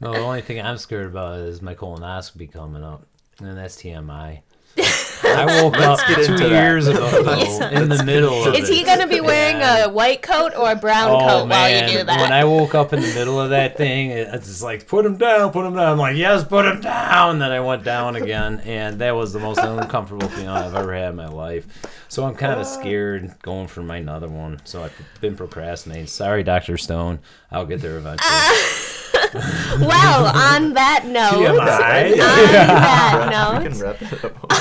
No, 0.00 0.12
the 0.12 0.18
only 0.20 0.40
thing 0.40 0.60
I'm 0.60 0.78
scared 0.78 1.06
about 1.06 1.40
is 1.40 1.60
my 1.60 1.74
colonoscopy 1.74 2.50
coming 2.50 2.82
up, 2.82 3.06
and 3.38 3.56
that's 3.56 3.76
TMI. 3.76 4.40
I 5.22 5.62
woke 5.62 5.76
up 5.78 5.98
get 6.08 6.24
two 6.26 6.32
into 6.32 6.48
that. 6.48 6.62
years 6.64 6.86
ago, 6.86 7.08
though, 7.22 7.66
in 7.68 7.88
the 7.88 8.02
middle 8.04 8.44
of 8.46 8.54
Is 8.54 8.68
it. 8.68 8.74
he 8.74 8.84
gonna 8.84 9.06
be 9.06 9.20
wearing 9.20 9.60
a 9.62 9.88
white 9.88 10.22
coat 10.22 10.52
or 10.56 10.72
a 10.72 10.76
brown 10.76 11.10
Oh 11.10 11.18
coat 11.20 11.28
while 11.40 11.48
man! 11.48 11.88
you 11.88 11.98
do 11.98 12.04
that? 12.04 12.20
When 12.20 12.32
I 12.32 12.44
woke 12.44 12.74
up 12.74 12.92
in 12.92 13.00
the 13.00 13.12
middle 13.14 13.40
of 13.40 13.50
that 13.50 13.76
thing, 13.76 14.10
it- 14.10 14.28
it's 14.32 14.46
just 14.46 14.62
like 14.62 14.86
put 14.86 15.04
him 15.04 15.16
down, 15.16 15.50
put 15.52 15.64
him 15.66 15.74
down. 15.74 15.92
I'm 15.92 15.98
like, 15.98 16.16
yes, 16.16 16.44
put 16.44 16.64
him 16.66 16.80
down. 16.80 17.38
Then 17.38 17.50
I 17.52 17.60
went 17.60 17.84
down 17.84 18.16
again, 18.16 18.60
and 18.64 18.98
that 19.00 19.14
was 19.14 19.32
the 19.32 19.40
most 19.40 19.58
uncomfortable 19.58 20.28
feeling 20.28 20.48
I've 20.48 20.74
ever 20.74 20.94
had 20.94 21.10
in 21.10 21.16
my 21.16 21.28
life. 21.28 21.66
So 22.08 22.24
I'm 22.24 22.34
kind 22.34 22.52
of 22.54 22.60
uh. 22.60 22.64
scared 22.64 23.34
going 23.42 23.66
for 23.68 23.82
my 23.82 23.98
another 23.98 24.28
one. 24.28 24.60
So 24.64 24.82
I've 24.84 24.92
been 25.20 25.36
procrastinating. 25.36 26.06
Sorry, 26.06 26.42
Doctor 26.42 26.76
Stone. 26.78 27.20
I'll 27.50 27.66
get 27.66 27.80
there 27.80 27.98
eventually. 27.98 28.30
well, 29.86 30.26
on 30.26 30.72
that 30.74 31.04
note, 31.06 31.46
on 31.46 31.56
TMI. 31.66 32.16
that 32.16 33.60
we 33.62 33.68
note, 33.68 33.70
can 33.70 33.78
wrap 33.80 33.98
that 33.98 34.24
up. 34.24 34.52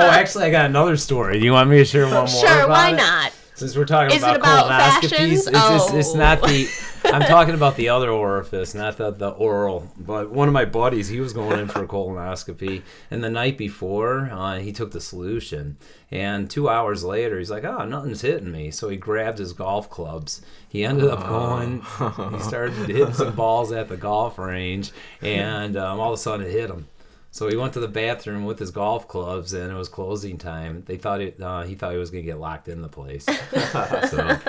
Oh, 0.00 0.10
actually, 0.10 0.44
I 0.44 0.50
got 0.50 0.66
another 0.66 0.96
story. 0.96 1.38
Do 1.38 1.44
you 1.44 1.52
want 1.52 1.70
me 1.70 1.78
to 1.78 1.84
share 1.84 2.04
one 2.04 2.14
more? 2.14 2.26
sure, 2.28 2.68
why 2.68 2.90
it? 2.90 2.96
not? 2.96 3.32
Since 3.54 3.76
we're 3.76 3.84
talking 3.84 4.16
Is 4.16 4.22
about, 4.22 4.36
it 4.36 4.38
about 4.38 4.70
colonoscopies, 4.70 5.32
it's, 5.32 5.50
just, 5.50 5.94
it's 5.94 6.14
Oh. 6.14 6.18
not 6.18 6.40
the. 6.42 6.68
I'm 7.04 7.22
talking 7.22 7.54
about 7.54 7.76
the 7.76 7.88
other 7.90 8.10
orifice, 8.10 8.74
not 8.74 8.96
the, 8.98 9.10
the 9.10 9.30
oral. 9.30 9.90
But 9.98 10.30
one 10.30 10.48
of 10.48 10.54
my 10.54 10.64
buddies, 10.64 11.08
he 11.08 11.18
was 11.20 11.32
going 11.34 11.58
in 11.58 11.68
for 11.68 11.82
a 11.82 11.86
colonoscopy, 12.24 12.82
and 13.10 13.22
the 13.24 13.28
night 13.30 13.58
before, 13.58 14.30
uh, 14.32 14.58
he 14.60 14.72
took 14.72 14.92
the 14.92 15.00
solution. 15.00 15.76
And 16.10 16.48
two 16.50 16.68
hours 16.70 17.04
later, 17.04 17.38
he's 17.38 17.50
like, 17.50 17.64
"Oh, 17.64 17.84
nothing's 17.84 18.22
hitting 18.22 18.50
me." 18.50 18.70
So 18.70 18.88
he 18.88 18.96
grabbed 18.96 19.38
his 19.38 19.52
golf 19.52 19.90
clubs. 19.90 20.40
He 20.68 20.82
ended 20.84 21.10
up 21.10 21.26
going. 21.26 21.82
He 22.32 22.40
started 22.42 22.74
hitting 22.88 23.12
some 23.12 23.34
balls 23.34 23.72
at 23.72 23.88
the 23.88 23.96
golf 23.98 24.38
range, 24.38 24.90
and 25.20 25.76
um, 25.76 26.00
all 26.00 26.12
of 26.14 26.18
a 26.18 26.22
sudden 26.22 26.46
it 26.46 26.50
hit 26.52 26.70
him. 26.70 26.88
So 27.32 27.46
he 27.48 27.54
went 27.56 27.74
to 27.74 27.80
the 27.80 27.86
bathroom 27.86 28.44
with 28.44 28.58
his 28.58 28.72
golf 28.72 29.06
clubs, 29.06 29.52
and 29.52 29.70
it 29.70 29.74
was 29.76 29.88
closing 29.88 30.36
time. 30.36 30.82
They 30.86 30.96
thought 30.96 31.20
it, 31.20 31.40
uh, 31.40 31.62
he 31.62 31.76
thought 31.76 31.92
he 31.92 31.98
was 31.98 32.10
gonna 32.10 32.22
get 32.24 32.38
locked 32.40 32.66
in 32.66 32.82
the 32.82 32.88
place. 32.88 33.24
so 33.24 33.32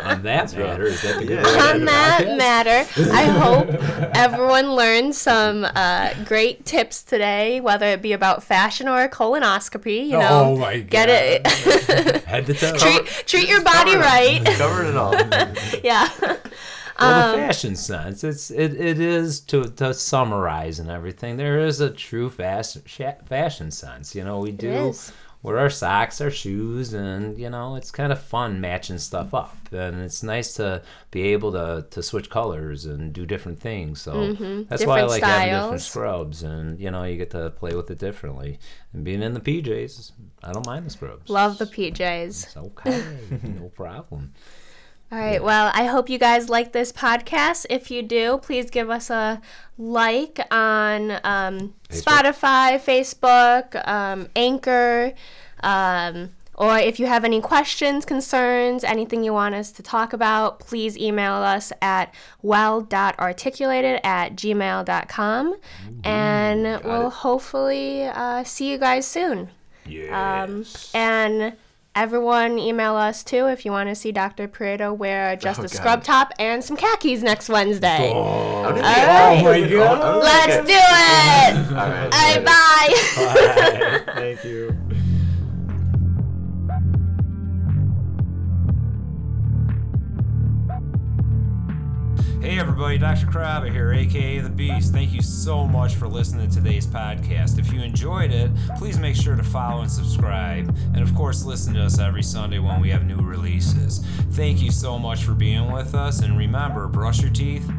on 0.02 0.24
that 0.24 0.52
matter, 0.58 0.86
is 0.86 1.00
that 1.04 1.20
the 1.20 1.26
good 1.28 1.30
Yeah. 1.30 1.44
way 1.44 1.52
to 1.52 1.60
end 1.60 1.80
On 1.82 1.86
that 1.86 2.22
podcast? 2.26 2.38
matter, 2.38 3.12
I 3.14 3.24
hope 3.26 4.16
everyone 4.18 4.74
learned 4.76 5.14
some 5.14 5.64
uh, 5.64 6.16
great 6.26 6.66
tips 6.66 7.04
today, 7.04 7.62
whether 7.62 7.86
it 7.86 8.02
be 8.02 8.14
about 8.14 8.44
fashion 8.44 8.88
or 8.88 9.04
a 9.04 9.10
colonoscopy. 9.10 10.06
You 10.08 10.18
know, 10.18 10.28
Oh 10.46 10.58
my 10.58 10.80
get 10.80 11.08
it. 11.10 11.46
Head 12.24 12.46
to 12.48 12.54
toe. 12.56 12.78
treat 12.78 13.06
treat 13.28 13.48
your 13.48 13.62
body 13.62 13.92
Covered 13.92 14.06
right. 14.06 14.46
Covered 14.58 14.88
it 14.88 14.98
all. 14.98 15.14
yeah. 15.84 16.10
Well, 17.02 17.26
Um, 17.26 17.32
the 17.32 17.38
fashion 17.48 17.76
sense, 17.76 18.24
it's 18.24 18.52
it, 18.52 18.74
it 18.80 19.00
is 19.00 19.40
to 19.42 19.64
to 19.66 19.94
summarize 19.94 20.80
and 20.80 20.90
everything. 20.90 21.38
There 21.38 21.60
is 21.60 21.80
a 21.82 21.90
true 21.90 22.30
fast 22.30 22.78
fashion 23.26 23.72
sense. 23.72 24.16
You 24.16 24.24
know, 24.24 24.40
we 24.40 24.52
do 24.52 24.94
wear 25.44 25.58
our 25.58 25.70
socks, 25.72 26.22
our 26.22 26.30
shoes, 26.30 26.94
and 26.94 27.38
you 27.38 27.50
know, 27.50 27.76
it's 27.76 27.90
kind 27.92 28.12
of 28.12 28.22
fun 28.22 28.62
matching 28.62 29.00
stuff 29.00 29.34
up. 29.34 29.58
And 29.72 30.02
it's 30.02 30.22
nice 30.22 30.54
to 30.56 30.84
be 31.12 31.22
able 31.34 31.52
to 31.54 31.88
to 31.90 32.04
switch 32.04 32.30
colors 32.30 32.86
and 32.86 33.12
do 33.14 33.26
different 33.26 33.60
things. 33.60 34.02
So 34.02 34.12
that's 34.70 34.86
why 34.86 35.00
I 35.00 35.02
Mm-hmm. 35.02 35.08
Different 35.08 35.10
like 35.10 35.24
having 35.24 35.54
different 35.54 35.82
scrubs, 35.82 36.44
and 36.44 36.80
you 36.80 36.92
know, 36.92 37.04
you 37.04 37.18
get 37.18 37.32
to 37.32 37.50
play 37.52 37.74
with 37.76 37.90
it 37.90 37.98
differently. 37.98 38.60
And 38.94 39.04
being 39.04 39.24
in 39.24 39.34
the 39.34 39.40
PJs, 39.40 40.12
I 40.44 40.52
don't 40.52 40.66
mind 40.68 40.86
the 40.86 40.90
scrubs. 40.92 41.30
Love 41.30 41.58
the 41.58 41.66
PJs. 41.66 42.28
It's 42.46 42.58
okay, 42.58 43.04
no 43.44 43.70
problem. 43.70 44.34
All 45.12 45.18
right. 45.20 45.44
Well, 45.44 45.72
I 45.74 45.88
hope 45.88 46.10
you 46.10 46.18
guys 46.18 46.48
like 46.48 46.72
this 46.72 46.94
podcast. 46.94 47.66
If 47.70 47.92
you 47.92 48.02
do, 48.02 48.38
please 48.38 48.70
give 48.70 48.90
us 48.90 49.10
a 49.10 49.42
like 49.78 50.40
on 50.52 51.12
um, 51.26 51.74
Spotify, 51.90 52.80
Facebook, 52.80 53.86
um, 53.86 54.30
Anchor. 54.38 55.12
Um, 55.64 56.32
or 56.56 56.78
if 56.78 56.98
you 56.98 57.08
have 57.08 57.26
any 57.26 57.42
questions, 57.42 58.06
concerns, 58.06 58.86
anything 58.86 59.24
you 59.24 59.34
want 59.34 59.54
us 59.54 59.72
to 59.74 59.84
talk 59.84 60.14
about, 60.14 60.60
please 60.60 60.98
email 60.98 61.34
us 61.34 61.74
at 61.82 62.14
well.articulated 62.42 64.00
at 64.06 64.36
gmail.com. 64.36 65.56
And 66.06 66.84
we'll 66.86 67.08
it. 67.08 67.14
hopefully 67.14 68.06
uh, 68.06 68.46
see 68.46 68.72
you 68.72 68.78
guys 68.78 69.08
soon. 69.08 69.50
Um, 70.14 70.66
and 70.94 71.58
everyone 71.96 72.58
email 72.58 72.96
us 72.96 73.24
too 73.24 73.48
if 73.48 73.66
you 73.66 73.72
want 73.72 73.90
to 73.90 73.96
see 73.96 74.12
Dr. 74.12 74.48
Prieto 74.48 74.96
wear 74.96 75.36
just 75.36 75.60
Oh, 75.60 75.64
a 75.64 75.68
God. 75.68 75.72
scrub 75.76 76.04
top 76.04 76.32
and 76.40 76.64
some 76.64 76.78
khakis 76.78 77.22
next 77.22 77.50
Wednesday. 77.50 78.12
Oh, 78.14 78.64
oh 78.66 78.72
right. 78.72 79.44
my 79.44 79.60
oh, 79.60 79.70
God. 79.70 80.24
Let's 80.24 80.58
do 80.68 80.74
it! 80.74 81.72
All 81.72 81.90
right. 81.90 82.10
All 82.14 82.42
right, 82.42 84.06
bye. 84.06 84.14
Thank 84.16 84.44
you. 84.46 84.78
Hey 92.42 92.58
everybody, 92.58 92.98
Dr. 92.98 93.28
Krabba 93.28 93.72
here, 93.72 93.94
aka 93.94 94.40
The 94.40 94.50
Beast. 94.50 94.92
Thank 94.92 95.14
you 95.14 95.22
so 95.22 95.68
much 95.68 95.94
for 95.94 96.08
listening 96.08 96.50
to 96.50 96.56
today's 96.56 96.88
podcast. 96.88 97.60
If 97.60 97.72
you 97.72 97.82
enjoyed 97.84 98.32
it, 98.32 98.50
please 98.80 98.98
make 98.98 99.16
sure 99.16 99.36
to 99.36 99.44
follow 99.44 99.84
and 99.84 99.92
subscribe. 99.92 100.76
And 100.96 101.04
of 101.04 101.14
course, 101.14 101.46
listen 101.46 101.76
to 101.76 101.84
us 101.84 102.00
every 102.00 102.24
Sunday 102.24 102.58
when 102.58 102.82
we 102.82 102.90
have 102.90 103.06
new 103.06 103.18
releases. 103.18 104.00
Thank 104.32 104.60
you 104.60 104.72
so 104.72 104.98
much 104.98 105.24
for 105.24 105.34
being 105.34 105.72
with 105.72 105.94
us. 105.94 106.22
And 106.22 106.36
remember, 106.36 106.88
brush 106.88 107.22
your 107.22 107.30
teeth, 107.30 107.70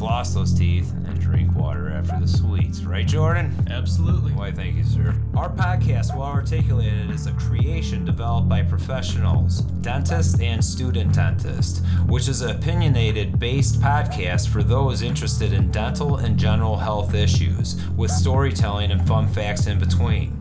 floss 0.00 0.32
those 0.32 0.54
teeth, 0.54 0.94
and 1.06 1.20
drink 1.20 1.54
water 1.54 1.90
after 1.90 2.18
the 2.18 2.26
sweets. 2.26 2.80
Right, 2.84 3.06
Jordan? 3.06 3.54
Absolutely. 3.68 4.32
Why, 4.32 4.50
thank 4.50 4.76
you, 4.76 4.82
sir. 4.82 5.14
Our 5.36 5.50
podcast, 5.50 6.16
Well 6.16 6.26
Articulated, 6.26 7.10
is 7.10 7.26
a 7.26 7.32
creation 7.32 8.06
developed 8.06 8.48
by 8.48 8.62
professionals, 8.62 9.60
dentists 9.82 10.40
and 10.40 10.64
student 10.64 11.12
dentists, 11.12 11.82
which 12.06 12.28
is 12.28 12.40
an 12.40 12.56
opinionated 12.56 13.38
based 13.38 13.78
podcast 13.82 14.48
for 14.48 14.62
those 14.62 15.02
interested 15.02 15.52
in 15.52 15.70
dental 15.70 16.16
and 16.16 16.38
general 16.38 16.78
health 16.78 17.12
issues, 17.12 17.78
with 17.90 18.10
storytelling 18.10 18.92
and 18.92 19.06
fun 19.06 19.28
facts 19.28 19.66
in 19.66 19.78
between. 19.78 20.34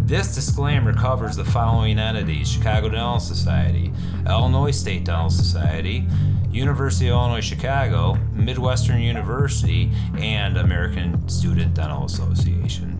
This 0.00 0.34
disclaimer 0.34 0.92
covers 0.92 1.36
the 1.36 1.44
following 1.44 2.00
entities 2.00 2.50
Chicago 2.50 2.88
Dental 2.88 3.20
Society, 3.20 3.92
Illinois 4.26 4.72
State 4.72 5.04
Dental 5.04 5.30
Society, 5.30 6.08
University 6.54 7.08
of 7.08 7.14
Illinois 7.14 7.40
Chicago, 7.40 8.14
Midwestern 8.32 9.00
University, 9.00 9.90
and 10.18 10.56
American 10.56 11.28
Student 11.28 11.74
Dental 11.74 12.04
Association. 12.04 12.93